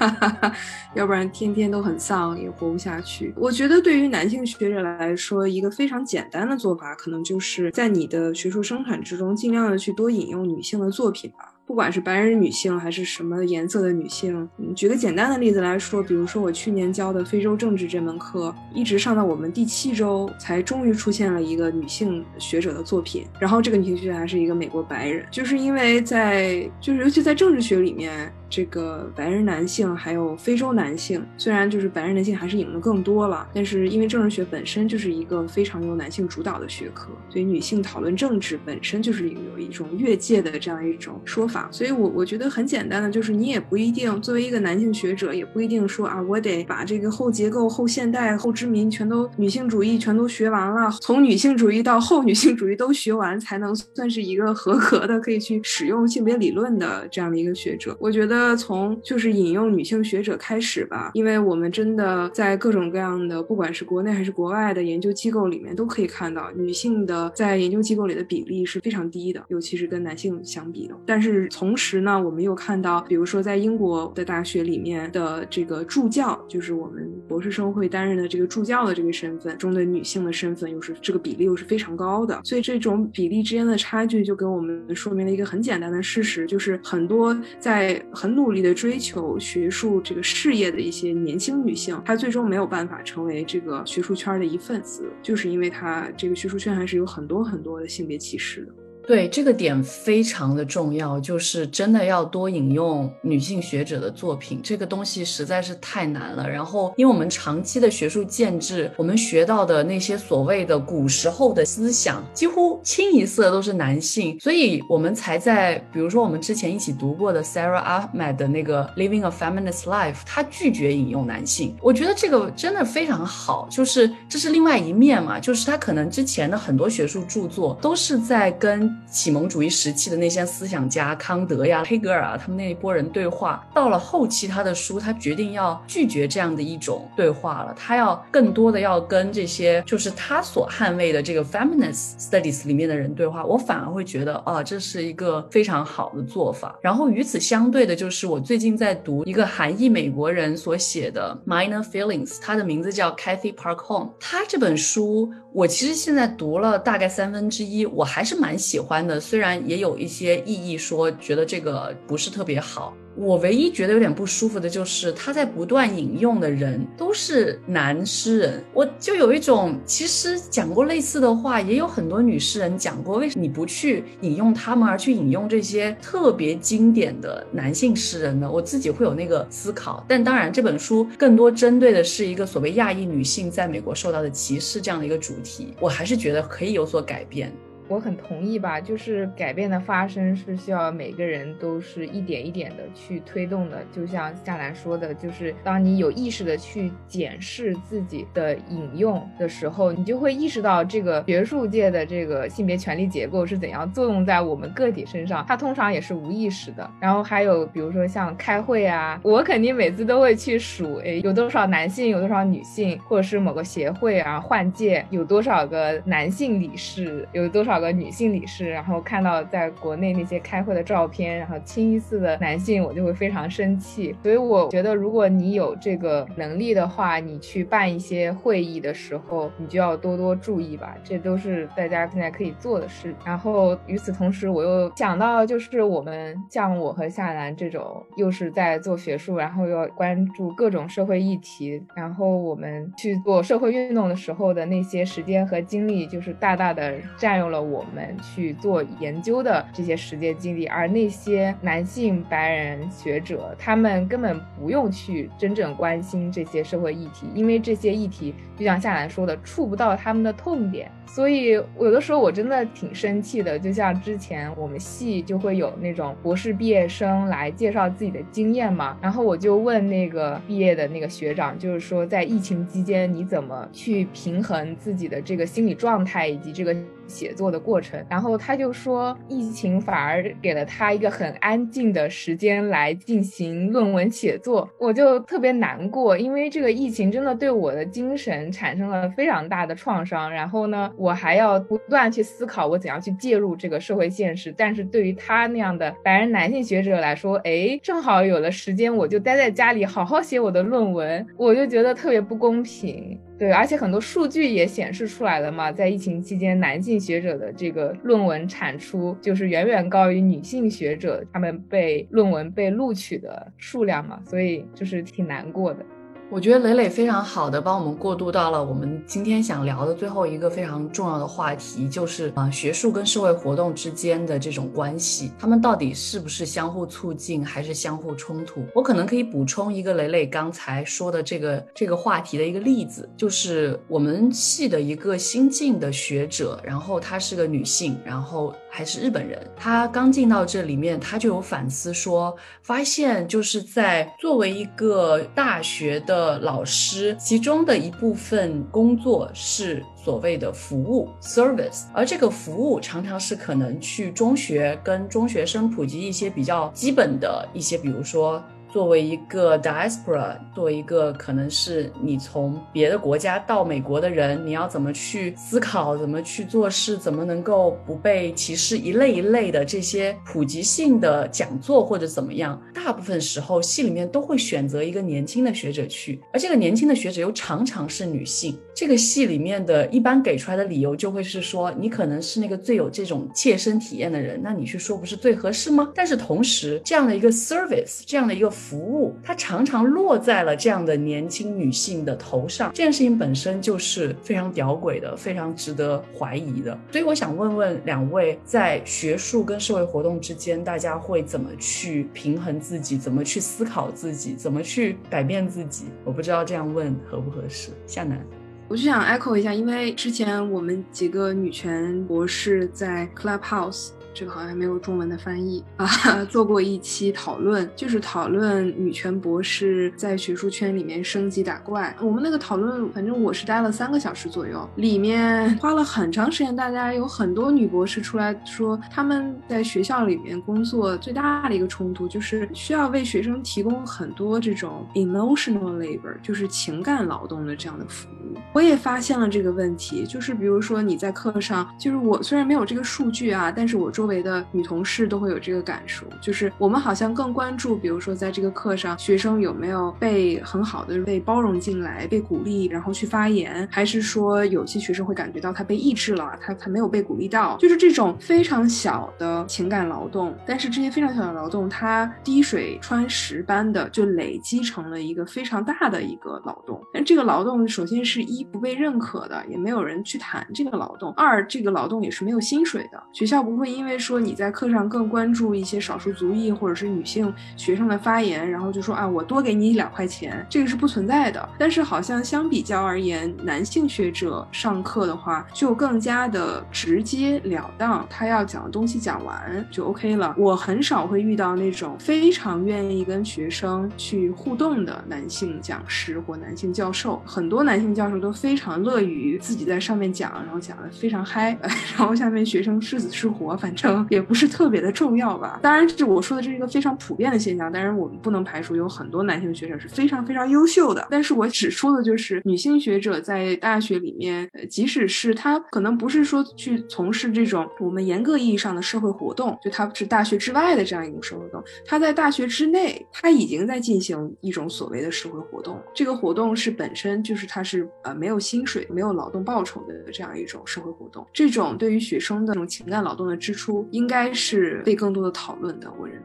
[0.93, 3.33] 要不然天天都很丧，也活不下去。
[3.35, 11.55] 我觉得对于男性学者来说，一个非常简单的做法，可能就是在你的学术生产之中，尽量的去多引用女性的作品吧。
[11.69, 23.23] 不管是白人女性还是什么颜色的女性，举个简单的例子来说，比如说我去年教的非洲政治这门课，一直上到我们第七周，才终于出现了一个女性学者的作品。
[23.39, 28.33] 然后这个女性学者还是一个美国白人，就是因为在就是尤其在政治学里面。
[28.49, 41.69] 这个白人男性还有非洲男性，虽然就是白人男性还是引的更多了，但是因为政治学本身就是一个非常由男性主导的学科，所以女性讨论政治本身就是有一种越界的这样一种说法。
[41.71, 57.95] 所以我我觉得很简单的，就是你也不一定作为一个男性学者，也不一定说啊，我得把这个后结构、后现代、后殖民全都女性主义全都学完了，从女性主义到后女性主义都学完，才能算是一个合格的可以去使用性别理论的这样的一个学者。
[57.99, 58.38] 我觉得。
[58.55, 70.95] 从就是引用女性学者开始吧，因为我们真的在各种各样的，不管是国内还是国外的研究机构里面，都可以看到女性的在研究机构里的比例是非常低的，尤其是跟男性相比的。
[71.05, 82.39] 但是同时呢，我们又看到，比如说在英国的大学里面的这个助教，就是我们博士生会担任的这个助教的这个身份中的女性的身份，又是这个比例又是非常高的。
[82.43, 88.28] 所以这种比例之间的差距，就给我们说明了一个很简单的事实，就是很多在很。
[88.35, 98.73] 努力的追求学术这个事业的一些年轻女性，她最终没有办法成为这个学术圈的一份子，就是因为她这个学术圈还是有很多很多的性别歧视的。
[99.09, 106.47] 对这个点非常的重要，就是真的要多引用女性学者的作品，这个东西实在是太难了。
[106.47, 121.75] 然后，因为我们长期的学术建制，我们学到的那些所谓的古时候的思想，几乎清一色都是男性，所以我们才在，比如说我们之前一起读过的 Sarah Ahmed 的那个 Living a Feminist Life，他拒绝引用男性。
[121.81, 143.43] 我觉得这个真的非常好，就是这是另外一面嘛，就是他可能之前的很多学术著作都是在跟启蒙主义时期的那些思想家康德呀、黑格尔啊，他们那一波人对话，到了后期他的书，他决定要拒绝这样的一种对话了，他要更多的要跟这些就是他所捍卫的这个 feminist studies 里面的人对话。
[143.43, 146.75] 我反而会觉得啊，这是一个非常好的做法。
[146.81, 155.31] 然后与此相对的，就是我最近在读一个韩裔美国人所写的 Minor Feelings，他的名字叫 Kathy Park Home，他这本书。
[155.51, 159.19] 我其实现在读了大概三分之一，我还是蛮喜欢的。
[159.19, 162.93] 虽然也有一些异议说觉得这个不是特别好。
[163.15, 178.49] 我唯一觉得有点不舒服的就是他在不断引用的人都是男诗人，我就有一种其实讲过类似的话，也有很多女诗人讲过，为什么你不去引用他们，而去引用这些特别经典的男性诗人呢？
[178.49, 180.05] 我自己会有那个思考。
[180.07, 187.51] 但当然，这本书更多针对的是一个所谓亚裔女性在美国受到的歧视这样的一个主题，我还是觉得可以有所改变。
[187.89, 193.79] 我很同意吧，就是改变的发生是需要每个人都是一点一点的去推动的。
[193.91, 205.43] 就像夏兰说的，就是当你有意识的去检视自己的引用的时候，你就会意识到这个学术界的这个性别权利结构是怎样作用在我们个体身上。
[205.47, 206.87] 它通常也是无意识的。
[207.01, 218.69] 然后还有比如说像开会啊，我肯定每次都会去数，诶，有多少男性，有多少女性，或者是某个协会啊，换届有多少个男性理事，有多少个女性理事。
[218.69, 224.15] 然后看到在国内那些开会的照片，然后清一色的男性，我就会非常生气。
[224.21, 230.95] 所以我觉得，如果你有这个能力的话，你去办一些会议的时候，你就要多多注意吧。
[231.03, 233.15] 这都是大家现在可以做的事。
[233.25, 250.65] 然后与此同时，我又想到，就是我们像我和夏兰这种，又是在做学术，然后又要关注各种社会议题，然后我们去做社会运动的时候的那些时间和精力，就是大大的占用了我们去做研究的这些实践经历。
[250.65, 260.91] 而那些男性白人学者，他们根本不用去真正关心这些社会议题，因为这些议题就像夏兰说的，触不到他们的痛点。
[261.07, 276.75] 所以有的时候我真的挺生气的，就像之前我们系就会有那种博士毕业生来介绍自己的经验嘛，然后我就问那个毕业的那个学长，就是说在疫情期间你怎么去平衡自己的这个心理状态以及这个。
[277.09, 290.31] 写作的过程，然后他就说，疫情反而给了他一个很安静的时间来进行论文写作，我就特别难过，因为这个疫情真的对我的精神产生了非常大的创伤。
[290.31, 294.53] 然后呢，我还要不断去思考我怎样去介入这个社会现实。
[294.55, 303.19] 但是对于他那样的白人男性学者来说，哎，正好有了时间，我就待在家里好好写我的论文，我就觉得特别不公平。
[303.39, 315.85] 对，而且很多数据也显示出来了嘛，在疫情期间，男性学者的这个论文产出就是远远高于女性学者他们被论文被录取的数量嘛，所以就是挺难过的。
[316.31, 328.63] 我觉得磊磊非常好的帮我们过渡到了我们今天想聊的最后一个非常重要的话题，就是啊学术跟社会活动之间的这种关系，他们到底是不是相互促进还是相互冲突？
[328.75, 338.53] 我可能可以补充一个磊磊刚才说的这个这个话题的一个例子，就是我们系的一个新晋的学者，然后她是个女性，然后。
[338.69, 358.41] 还是日本人，他刚进到这里面，他就有反思说，发现就是在作为一个大学的老师，其中的一部分工作是所谓的服务 service，而这个服务常常是可能去中学跟中学生普及一些比较基本的一些，比如说。
[358.71, 378.57] 作为一个 diaspora，作为一个可能是你从别的国家到美国的人，你要怎么去思考，怎么去做事，怎么能够不被歧视，一类一类的这些普及性的讲座或者怎么样，大部分时候系里面都会选择一个年轻的学者去，而这个年轻的学者又常常是女性。
[378.79, 385.91] 这个戏里面的一般给出来的理由就会是说，你可能是那个最有这种切身体验的人，那你去说不是最合适吗？
[385.93, 392.71] 但是同时，这样的一个 service，这样的一个服务，它常常落在了这样的年轻女性的头上。
[392.73, 396.79] 这件事情本身就是非常屌诡的，非常值得怀疑的。
[396.89, 402.97] 所以我想问问两位，在学术跟社会活动之间，大家会怎么去平衡自己？
[402.97, 404.35] 怎么去思考自己？
[404.35, 405.87] 怎么去改变自己？
[406.05, 407.71] 我不知道这样问合不合适。
[407.85, 408.25] 夏楠，
[408.69, 413.89] 我就想 echo 一下，因为之前我们几个女权博士在 Clubhouse。
[414.19, 415.87] 这个好像还没有中文的翻译啊，
[416.29, 421.95] 做过一期讨论，就是讨论女权博士在学术圈里面升级打怪。
[422.01, 426.53] 我们那个讨论，反正我是待了三个小时左右，里面花了很长时间。
[426.53, 438.37] 大家有很多女博士出来说，他们在学校里面工作最大的一个冲突就是需要为学生提供很多这种 emotional labor，就是情感劳动的这样的服务。
[438.51, 467.99] 我也发现了这个问题，就是比如说你在课上，就是我虽然没有这个数据啊，但是我周围的女同事都会有这个感受，就是我们好像更关注，比如说在这个课上，学生有没有被很好的被包容进来，被鼓励，然后去发言，还是说有些学生会感觉到他被抑制了，他他没有被鼓励到，就是这种非常小的情感劳动，但是这些非常小的劳动，它滴水穿石般的就累积成了一个非常大的一个劳动，但这个劳动首先。
[468.09, 473.03] 是一不被认可的，也没有人去谈这个劳动；二这个劳动也是没有薪水的。
[473.11, 481.49] 学校不会因为因为说你在课上更关注一些少数族裔或者是女性学生的发言，然后就说啊我多给你两块钱，这个是不存在的。
[481.57, 490.35] 但是好像相比较而言，男性学者上课的话就更加的直截了当，他要讲的东西讲完就 OK 了。
[490.37, 501.57] 我很少会遇到那种非常愿意跟学生去互动的男性讲师或男性教授，很多男性教授都非常乐于自己在上面讲，然后讲的非常嗨，
[501.97, 503.78] 然后下面学生是死是活，反正
[504.09, 505.59] 也不是特别的重要吧。
[505.61, 511.07] 当然，这我说的这是一个非常普遍的现象，当然我们不能排除有很多男性学者是非常非常优秀的。
[511.09, 525.79] 但是我只说的就是女性学者在大学里面，呃，即使是她可能不是说去从事这种我们严格意义上的社会活动，就她是大学之外的这样一种社会活动，她在大学之内，她已经在进行一种所谓的社会活动。
[525.93, 531.25] 这个活动是本身就是她是呃没有薪水、没有劳动报酬的这样一种社会活动。
[531.33, 535.91] 这种对于学生的这种情感劳动的支出，应该是被更多的讨论的。
[535.99, 536.21] 我认。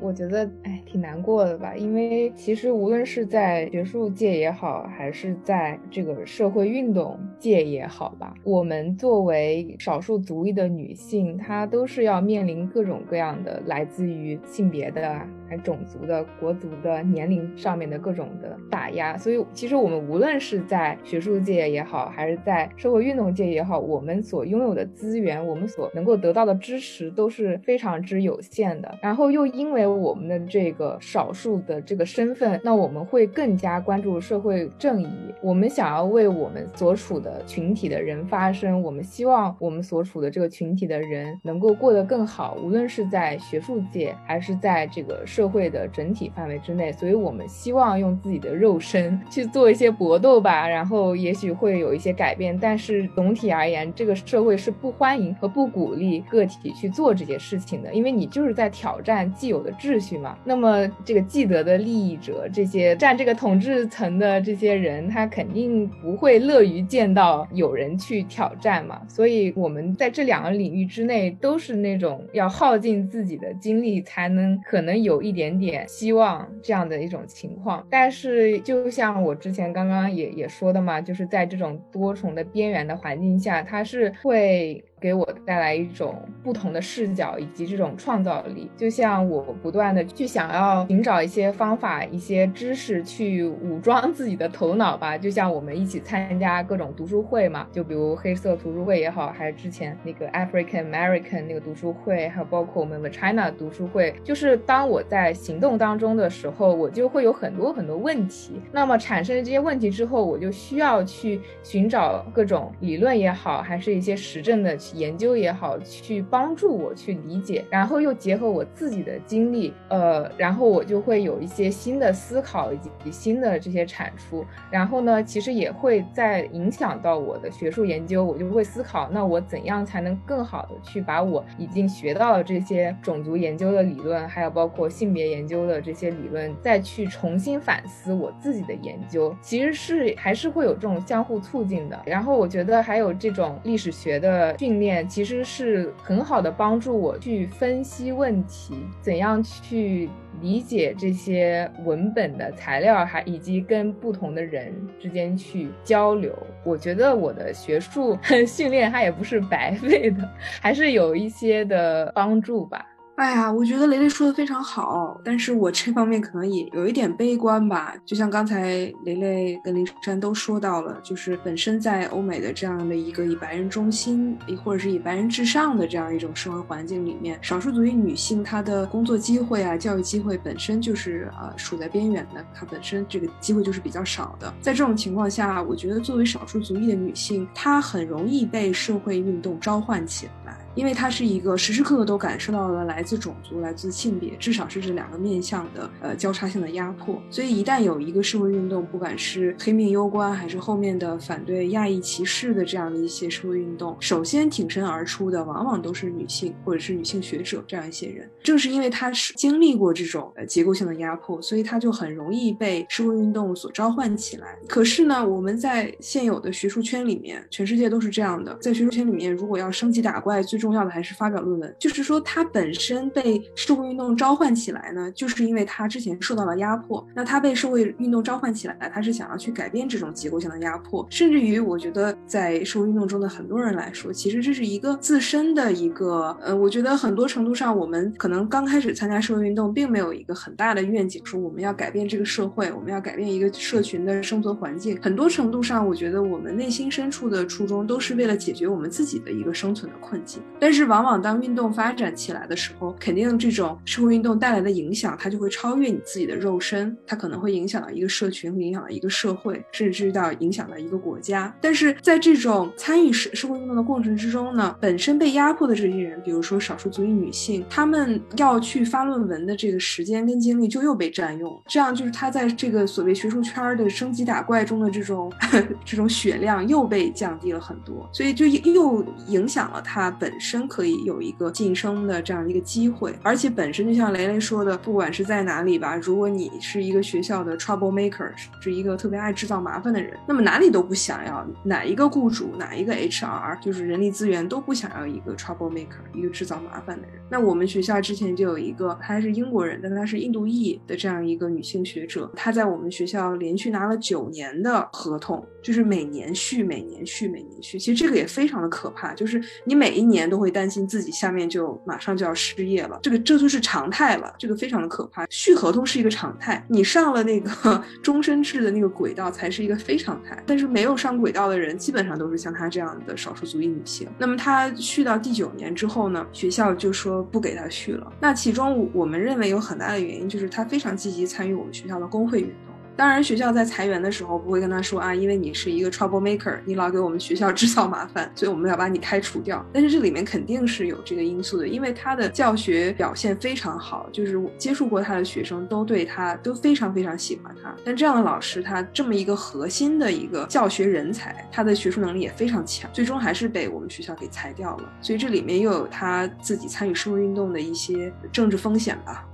[0.00, 19.16] 我觉得哎，挺难过的吧，因为其实无论是在学术界也好，还是在这个社会运动界也好吧，我们作为少数族裔的女性，她都是要面临各种各样的来自于性别的、还种族的、国族的、年龄上面的各种的打压。
[19.16, 28.98] 所以，其实我们无论是在学术界也好，还是在社会运动界也好，我们所拥有的资源，我们所能够得到的支持都是非常之有限的。
[29.00, 35.08] 然后又因为我们的这个少数的这个身份，那我们会更加关注社会正义。
[35.42, 46.90] 我们想要为我们所处的群体的人发声，我们希望我们所处的这个群体的人能够过得更好，无论是在学术界还是在这个社会的整体范围之内。
[46.92, 52.58] 所以，我们希望用自己的肉身去做一些搏斗吧，然后也许会有一些改变。
[52.60, 59.72] 但是总体而言，这个社会是不欢迎和不鼓励个体去做这些事情的，因为你就是在挑战既有的。
[59.78, 69.00] 秩序嘛，那么这个既得的利益者，这些占这个统治层的这些人，他肯定不会乐于见到有人去挑战嘛。
[69.06, 77.86] 所以，我们在这两个领域之内，都是那种要耗尽自己的精力，才能可能有一一点点希望这样的一种情况。
[77.90, 84.84] 但是，就像我之前刚刚也也说的嘛，就是在这种多重的边缘的环境下，它是会。
[85.00, 95.16] 给我带来一种不同的视角以及这种创造力，就像我不断的去想要寻找一些方法、一些知识去武装自己的头脑吧。
[95.16, 104.14] 就像我们一起参加各种读书会嘛，就比如黑色读书会也好，还是之前那个 African American 那个读书会，还有包括我们 The China 读书会。
[104.24, 108.60] 就是当我在行动当中的时候，我就会有很多很多问题。
[108.72, 114.76] 那么产生了这些问题之后，我就需要去寻找各种理论也好，还是一些实证的。
[114.94, 142.00] 研究也好，去帮助我去理解，然后又结合我自己的经历，呃，然后我就会有一些新的思考以及新的这些产出，然后呢，其实也会在影响到我的学术研究，我就会思考，那我怎样才能更好的去把我已经学到的这些种族研究的理论，还有包括性别研究的这些理论，再去重新反思我自己的研究，其实是还是会有这种相互促进的。
[142.06, 144.77] 然后我觉得还有这种历史学的训。
[144.80, 150.08] 练其实是很好的帮助我去分析问题，怎样去
[150.40, 156.34] 理解这些文本的材料，还以及跟不同的人之间去交流。
[156.64, 160.28] 我觉得我的学术 训练它也不是白费的，
[160.60, 162.86] 还是有一些的帮助吧。
[163.18, 167.92] 哎呀，我觉得雷雷说的非常好，但是我这方面可能也有一点悲观吧。
[168.06, 168.62] 就像刚才
[169.02, 184.54] 雷雷跟林珊都说到了，就是本身在欧美的这样的一个以白人中心，或者是以白人至上的这样一种社会环境里面，少数族裔女性她的工作机会啊、教育机会本身就是呃处在边缘的，她本身这个机会就是比较少的。
[184.60, 190.56] 在这种情况下，我觉得作为少数族裔的女性，她很容易被社会运动召唤起来。
[190.78, 197.20] 因为它是一个时时刻刻都感受到了来自种族、来自性别，至少是这两个面向的呃交叉性的压迫。
[197.28, 208.30] 所以一旦有一个社会运动，不管是黑命攸关，还是后面的反对亚裔歧视的这样的一些社会运动，首先挺身而出的往往都是女性或者是女性学者这样一些人。
[208.40, 214.56] 正是因为他是经历过这种呃结构性的压迫，所以他就很容易被社会运动所召唤起来。
[214.68, 221.74] 可是呢，我们在现有的学术圈里面，全世界都是这样的，在学术圈里面，如果要升级打怪，最终重要的还是发表论文。
[221.78, 227.06] 就是说，他本身被社会运动召唤起来呢，就是因为他之前受到了压迫。
[227.14, 231.06] 那他被社会运动召唤起来，他是想要去改变这种结构性的压迫。
[231.10, 244.98] 甚至于，我觉得在社会运动中的很多人来说，其实这是一个自身的一个，呃，我觉得很多程度上，我们可能刚开始参加社会运动，并没有一个很大的愿景，说我们要改变这个社会，我们要改变一个社群的生存环境。
[245.00, 250.42] 很多程度上，我觉得我们内心深处的初衷都是为了解决我们自己的一个生存的困境。
[250.60, 261.54] 但是，往往当运动发展起来的时候，肯定这种社会运动带来的影响，它就会超越你自己的肉身，它可能会影响到一个社群，影响到一个社会，甚至到影响到一个国家。
[261.60, 275.32] 但是在这种参与社社会运动的过程之中呢，本身被压迫的这些人，比如说少数族裔女性，她们要去发论文的这个时间跟精力就又被占用，这样就是她在这个所谓学术圈的升级打怪中的这种
[275.84, 288.30] 这种血量又被降低了很多，所以就又影响了她本身可以有一个晋升的这样一个机会，而且本身就像雷雷说的，不管是在哪里吧，如果你是一个学校的 trouble maker，
[288.60, 297.20] 是一个特别爱制造麻烦的人，那么哪里都不想要，哪一个雇主，哪一个 HR，就是人力资源都不想要一个 trouble maker，一个制造麻烦的人。
[297.30, 307.78] 那我们学校之前就有一个，她是英国人，但她是印度裔的这样一个女性学者，她在我们学校连续拿了九年的合同，就是每年续，每年续，每年续。
[307.78, 315.26] 其实这个也非常的可怕，就是你每一年都会担心自己下面就马上就要失业了，这个这就是常态了，这个非常的可怕。
[315.28, 317.50] 续合同是一个常态，你上了那个
[318.02, 320.42] 终身制的那个轨道才是一个非常态。
[320.46, 324.08] 但是没有上轨道的人，基本上都是像她这样的少数族裔女性。
[324.18, 328.12] 那么她续到第九年之后呢，学校就说不给她续了。
[328.20, 332.54] 那其中我们认为有很大的原因就是她非常积极参与我们学校的工会。
[332.98, 339.64] 当然，学校在裁员的时候不会跟他说啊，因为你是一个 trouble maker，你老给我们学校制造麻烦，所以我们要把你开除掉。
[339.72, 347.72] 但是这里面肯定是有这个因素的，因为他的教学表现非常好，就是接触过他的学生都对他都非常非常喜欢他。
[347.84, 354.92] 但这样的老师，他这么一个核心的一个教学人才，他的学术能力也非常强，最终还是被我们学校给裁掉了。
[355.00, 359.24] 所以这里面又有他自己参与社会运动的一些政治风险吧。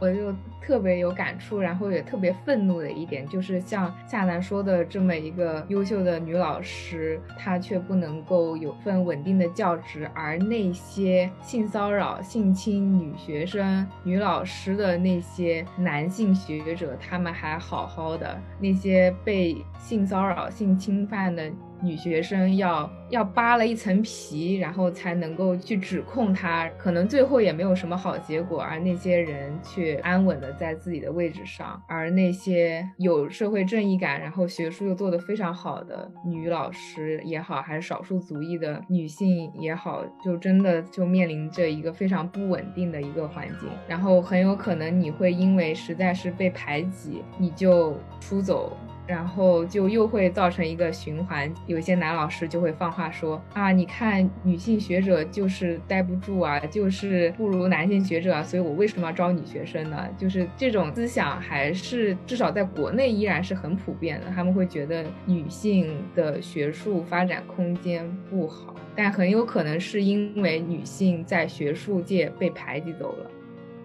[0.00, 21.50] 我就特别有感触，然后也特别愤怒的一点，就是像夏楠说的，这么一个优秀的女老师，她却不能够有份稳定的教职，而那些性骚扰、性侵女学生、女老师的那些男性学者，他们还好好的，那些被性骚扰、性侵犯的。
[21.82, 48.76] 女学生要要扒了一层皮，然后才能够去指控她，可能最后也没有什么好结果，而那些人却安稳的在自己的位置上，而那些有社会正义感，然后学术又做得非常好的女老师也好，还是少数族裔的女性也好，就真的就面临着一个非常不稳定的一个环境，然后很有可能你会因为实在是被排挤，你就出走。
[49.10, 60.08] 然后就又会造成一个循环，有些男老师就会放话说啊，你看女性学者就是待不住啊，就是不如男性学者啊，所以我为什么要招女学生呢？
[60.16, 73.30] 就是这种思想还是至少在国内依然是很普遍的，他们会觉得女性的学术发展空间不好，但很有可能是因为女性在学术界被排挤走了。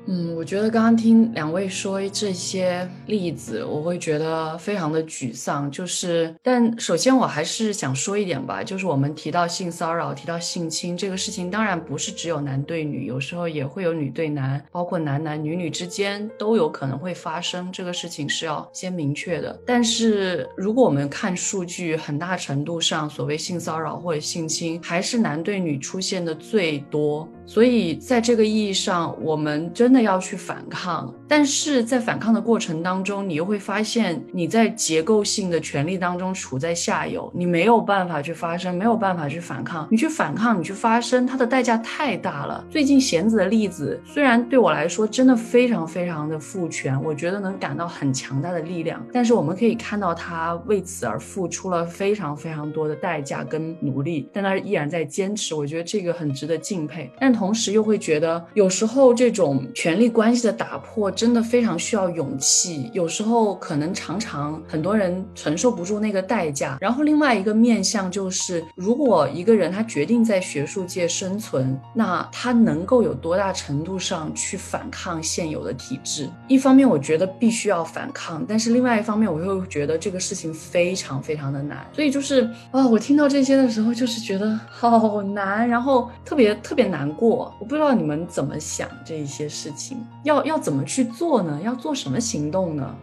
[0.07, 5.69] 嗯，我觉得刚刚听两位说这些例子，我会觉得非常的沮丧。
[5.71, 17.71] 就是，但首先我还是想说一点吧，就是我们提到性骚扰、提到性侵这个事情，当然不是只有男对女，有时候也会有女对男，包括男男女女之间都有可能会发生。
[17.71, 19.59] 这个事情是要先明确的。
[19.65, 27.27] 但是如果我们看数据，很大程度上，所谓性骚扰或者性侵，还是男对女出现的最多。
[27.45, 31.13] 所以在这个意义上，我们真的要去反抗。
[31.27, 39.87] 但是在反抗的过程当中，你又会发现你在结构性的权利当中处在下游，你没有办法去发声，没有办法去反抗。
[39.89, 42.63] 你去反抗，你去发声，它的代价太大了。
[42.69, 55.55] 最近贤子的例子，虽然对我来说真的非常非常的赋权，我觉得能感到很强大的力量，但是我们可以看到他为此而付出了非常非常多的代价跟努力，但他依然在坚持。
[55.55, 57.11] 我觉得这个很值得敬佩。
[57.19, 66.77] 但同时又会觉得，有时候这种权力关系的打破真的非常需要勇气，有时候可能常常很多人承受不住那个代价。
[66.79, 76.29] 然后另外一个面向就是，如果一个人他决定在学术界生存，那他能够有多大程度上去反抗现有的体制？
[76.47, 81.85] 一方面我觉得必须要反抗，但是另外一方面我又觉得这个事情非常非常的难。
[81.93, 87.24] 所以就是啊，我听到这些的时候，就是觉得好难，然后特别特别难过。
[87.27, 91.59] 我不知道你们怎么想这一些事情，要要怎么去做呢？
[91.63, 92.95] 要做什么行动呢？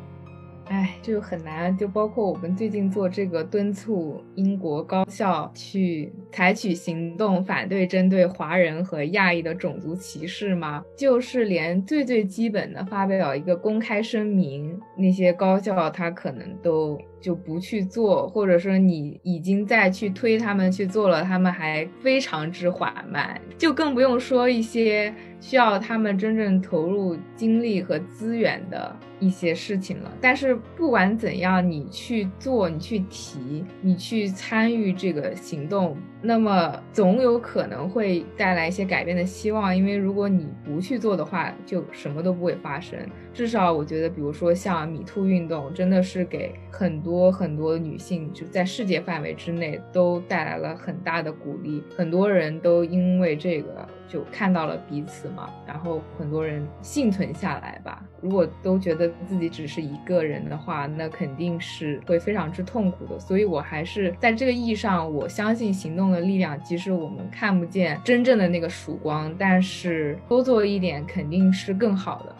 [0.73, 10.83] 哎，就很难，就包括我们最近做这个敦促英国高校去采取行动，反对针对华人和亚裔的种族歧视吗？
[10.97, 16.99] 就是连最最基本的发表一个公开声明，那些高校他可能都。
[17.23, 30.11] 就不去做，或者说你已经在去推他们去做了，他们还非常之缓慢，就更不用说一些需要他们真正投入精力和资源的一些事情了。
[30.21, 35.97] 但是不管怎样，你去做，你去提，你去参与这个行动。
[36.25, 42.97] 那么总有可能会带来一些改变的希望，因为如果你不去做的话，就什么都不会发生。
[43.35, 58.03] 至少我觉得，比如说像米兔运动，真的是给很多很多女性就在世界范围之内都带来了很大的鼓励，很多人都因为这个就看到了彼此嘛，然后很多人幸存下来吧。
[58.21, 63.19] 如果都觉得自己只是一个人的话，那肯定是会非常之痛苦的。
[63.19, 66.03] 所以我还是在这个意义上，我相信行动。
[66.13, 72.37] 的力量，即使我们看不见真正的那个曙光，但是多做一点肯定是更好的。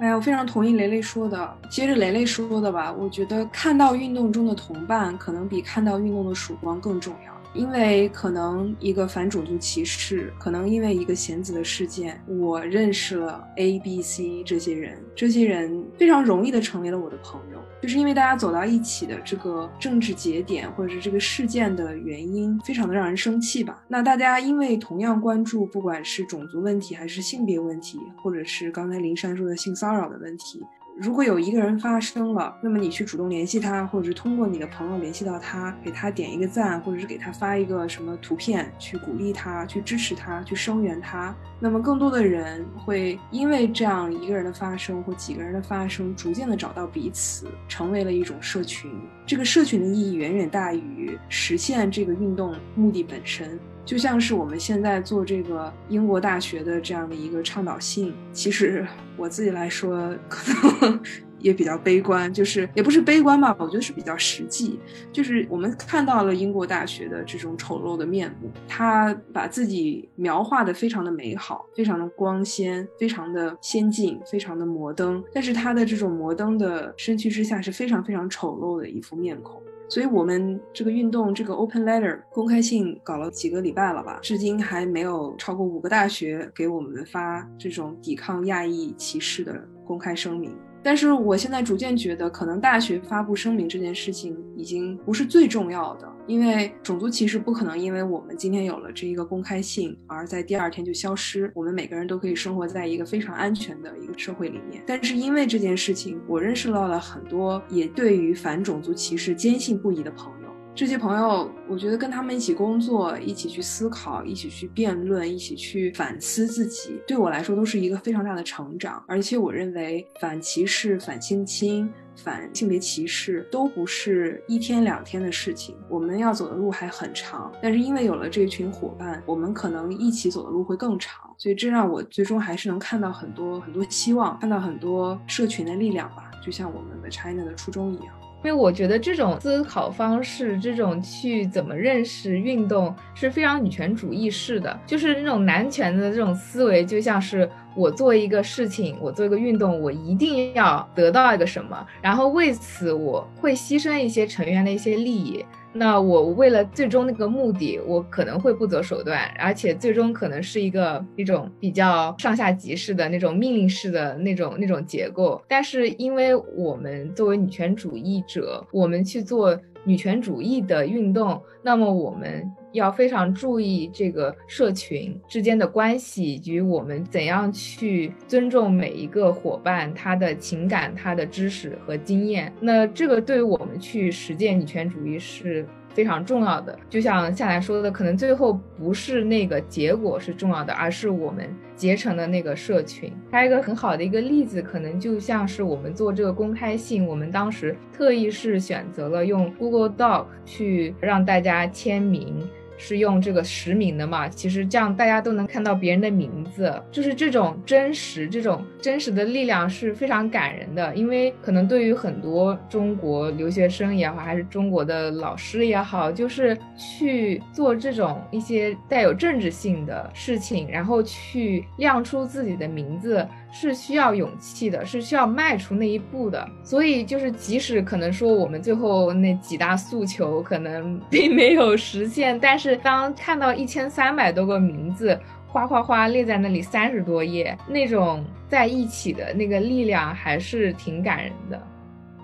[0.00, 1.56] 哎呀，我非常同意雷雷说的。
[1.70, 7.33] 接着雷雷说的吧，我觉得看到运动中的同伴，可能比看到运动的曙光更重要。
[7.54, 17.58] 因为可能一个反种族歧视，可能因为一个贤子的事件，我认识了 A、B、C 这些人，这些人非常容易的成为了我的朋友。
[17.80, 23.84] 就是因为大家走到一起的这个政治节点，或者是这个事件的原因，非常的让人生气吧。
[23.86, 30.60] 那大家因为同样关注，不管是种族问题，还是性别问题，或者是刚才林珊说的性骚扰的问题。
[30.96, 41.34] 如果有一个人发生了，那么你去主动联系他，或者是通过你的朋友联系到他，给他点一个赞，或者是给他发一个什么图片，去鼓励他，去支持他，去声援他。
[41.58, 48.88] 那么更多的人会因为这样一个人的发生或几个人的发生，逐渐的找到彼此，成为了一种社群。
[49.26, 53.58] 这个社群的意义远远大于实现这个运动目的本身。
[53.84, 58.86] 就像是我们现在做这个英国大学的这样的一个倡导性，其实
[59.16, 61.00] 我自己来说可能
[61.38, 64.80] 也比较悲观，就是也不是悲观吧，我觉得是比较实际。
[65.12, 79.62] 就是我们看到了英国大学的这种丑陋的面目，他把自己描画的非常的美好，非常的光鲜，非常的先进，非常的摩登，但是他的这种摩登的身躯之下是非常非常丑陋的一副面孔。
[79.88, 90.56] 所以，我们这个运动，这个 Open Letter 公开信搞了几个礼拜了吧，至今还没有超过五个大学给我们发这种抵抗亚裔歧视的公开声明。
[90.84, 101.50] 但是我现在逐渐觉得，可能大学发布声明这件事情已经不是最重要的，因为种族歧视不可能因为我们今天有了这一个公开信而在第二天就消失。
[101.54, 104.82] 我们每个人都可以生活在一个非常安全的一个社会里面。
[104.86, 110.43] 但是因为这件事情，我认识到了很多也对于反种族歧视坚信不疑的朋友。
[110.76, 119.00] 这些朋友，我觉得跟他们一起工作，一起去思考，一起去辩论，一起去反思自己，对我来说都是一个非常大的成长。
[119.06, 127.52] 而且我认为，反歧视、反性侵、反性别歧视都不是一天两天的事情，我们要走的路还很长。
[127.62, 131.32] 但是因为有了这群伙伴，我们可能一起走的路会更长。
[131.38, 138.23] 所以这让我最终还是能看到很多很多希望，看到很多社群的力量吧，就像我们的 China 的初衷一样。
[138.44, 155.44] 因为我觉得这种思考方式，这种去怎么认识运动是非常女权主义式的，就是那种男权的这种思维，就像是我做一个事情，我做一个运动，我一定要得到一个什么，然后为此我会牺牲一些成员的一些利益。
[155.76, 165.42] 那我为了最终那个目的，我可能会不择手段，而且最终可能是一个一种比较上下级式的那种命令式的那种那种结构。
[165.48, 172.50] 但是，因为我们作为女权主义者，我们去做女权主义的运动，那么我们。
[172.74, 182.52] 要非常注意这个社群之间的关系，以及我们怎样去尊重每一个伙伴他的情感、他的知识和经验。
[182.60, 185.64] 那这个对于我们去实践女权主义是。
[185.94, 186.78] 非常重要的。
[186.90, 193.12] 就像夏来说的，可能最后不是那个结果是重要的，而是我们结成的那个社群。
[193.30, 202.46] 还有一个很好的一个例子，可能就像是我们做这个公开信，我们当时特意是选择了用 Google Doc 去让大家签名。
[202.76, 204.28] 是用这个实名的嘛？
[204.28, 210.94] 其实这样大家都能看到别人的名字，就是这种真实，这种真实的力量是非常感人的。
[210.94, 223.26] 因为可能对于很多中国留学生也好，还是中国的老师也好，就是去做这种一些带有政治性的事情，然后去亮出自己的名字。
[223.56, 226.44] 是需要勇气的，是需要迈出那一步的。
[226.64, 235.16] 所以就是，即使可能说我们最后那几大诉求可能 并没有实现，但是当看到一千三百多个名字
[235.46, 241.62] 哗哗哗列在那里三十多页，那种在一起的那个力量还是挺感人的。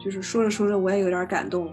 [0.05, 1.73] 就是说着说着，我也有点感动了。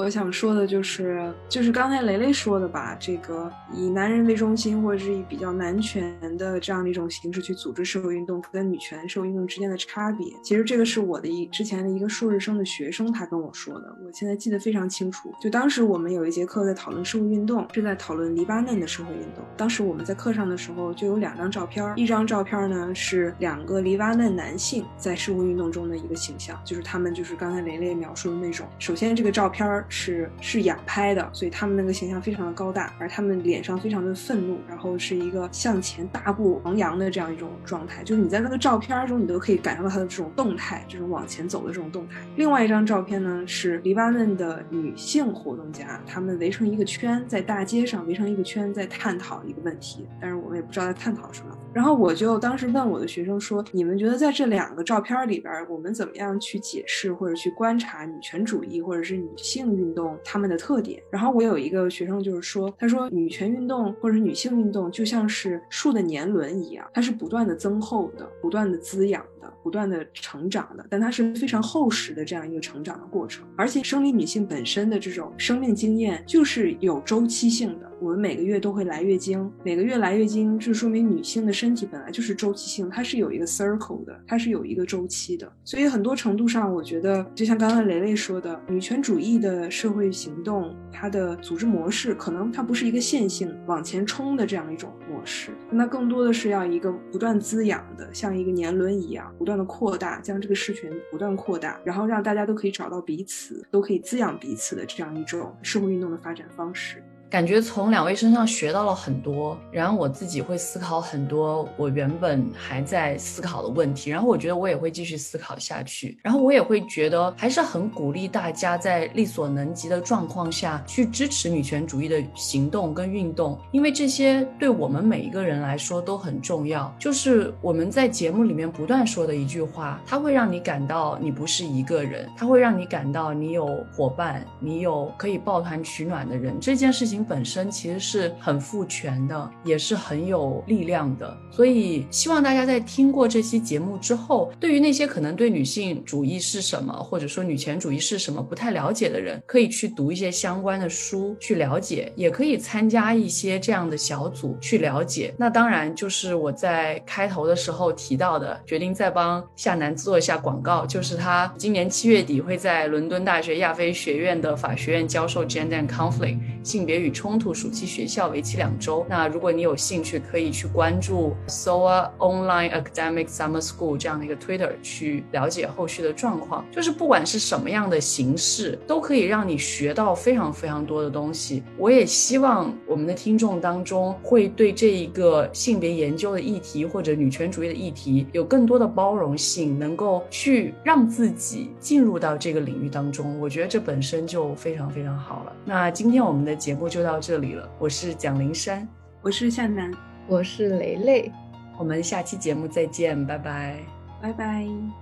[0.00, 15.30] 我想说的就是，就是刚才雷雷说的吧，这个以男人为中心，或者是以比较男权的这样的一种形式去组织社会运动，跟女权社会运动之间的差别，其实这个是我的一之前的一个硕士生的学生他跟我说的，我现在记得非常清楚。
[15.38, 19.44] 就当时我们有一节课在讨论社会运动，是在讨论黎巴嫩的社会运动。
[19.54, 28.66] 当时我们在课上的时候就有两张照片，一张照片呢是两个黎巴嫩男性在社会运动中的一个形象，就是他们就是刚才雷雷描述的那种。
[28.78, 29.84] 首先这个照片。
[29.90, 42.20] 是是仰拍的，所以他们那个形象非常的高大，而他们脸上非常的愤怒，然后是一个向前大步昂扬的这样一种状态，就是你在那个照片中，你都可以感受到他的这种动态，这种往前走的这种动态。
[42.36, 51.56] 另外一张照片呢，是黎巴嫩的女性活动家，她们围成一个圈，在大街上围成一个圈，在探讨一个问题，但是我们也不知道在探讨什么。
[51.72, 69.24] 然后我就当时问我的学生说：“你们觉得在这两个照片里边，我们怎么样去解释或者去观察女权主义或者是女性运动他们的特点？”然后我有一个学生就是说：“他说女权运动或者女性运动就像是树的年轮一样，它是不断的增厚的，不断的滋养。”
[69.62, 77.90] 不断的成长的，但它是非常厚实的这样一个成长的过程，而且生理女性本身的这种生命经验就是有周期性的。
[78.00, 85.50] 我们每个月都会来月经，每个月来月经，就说明女性的身体本来就是周期性，它是有一个 circle 的，它是有一个周期的。
[85.64, 107.02] 所以很多程度上，我觉得就像刚刚雷雷说的，女权主义的社会行动，它的组织模式可能它不是一个线性往前冲的这样一种模式，那更多的是要一个不断滋养的，像一个年轮一样，不断的扩大，将这个事权不断扩大，然后让大家都可以找到彼此，都可以滋养彼此的这样一种社会运动的发展方式。
[107.30, 126.92] 感觉从两位身上学到了很多，然后我自己会思考很多我原本还在思考的问题，然后我觉得我也会继续思考下去，然后我也会觉得还是很鼓励大家在力所能及的状况下去支持女权主义的行动跟运动，因为这些对我们每一个人来说都很重要。
[126.98, 136.58] 就是我们在节目里面不断说的一句话，它会让你感到你不是一个人，它会让你感到你有伙伴，你有可以抱团取暖的人。
[136.60, 137.19] 这件事情。
[137.24, 155.34] 本身其实是很赋权的，也是很有力量的，所以希望大家在听过这期节目之后，对于那些可能对女性主义是什么，或者说女权主义是什么不太了解的人，可以去读一些相关的书去了解，也可以参加一些这样的小组去了解。
[155.36, 167.09] 那当然就是我在开头的时候提到的，决定再帮夏楠做一下广告，就是他今年七月底会在伦敦大学亚非学院的法学院教授 Gender Conflict 性别与。
[167.10, 169.06] 冲突暑期学校为期两周。
[169.08, 176.64] 那如果你有兴趣，可以去关注 SOA Online Academic Summer School 这样的一个 Twitter 去了解后续的状况。
[176.70, 181.62] 就是不管是什么样的形式，都可以让你学到非常非常多的东西。
[181.76, 193.38] 我也希望我们的听众当中会对这一个性别研究的议题或者女权主义的议题有更多的包容性，能够去让自己进入到这个领域当中。
[193.40, 195.52] 我觉得这本身就非常非常好了。
[195.64, 197.10] 那今天我们的节目就到。
[197.10, 198.86] 到这里了，我是蒋灵山，
[199.20, 199.92] 我是向南，
[200.28, 201.32] 我是雷雷，
[201.76, 203.80] 我们下期节目再见，拜拜，
[204.22, 204.99] 拜拜。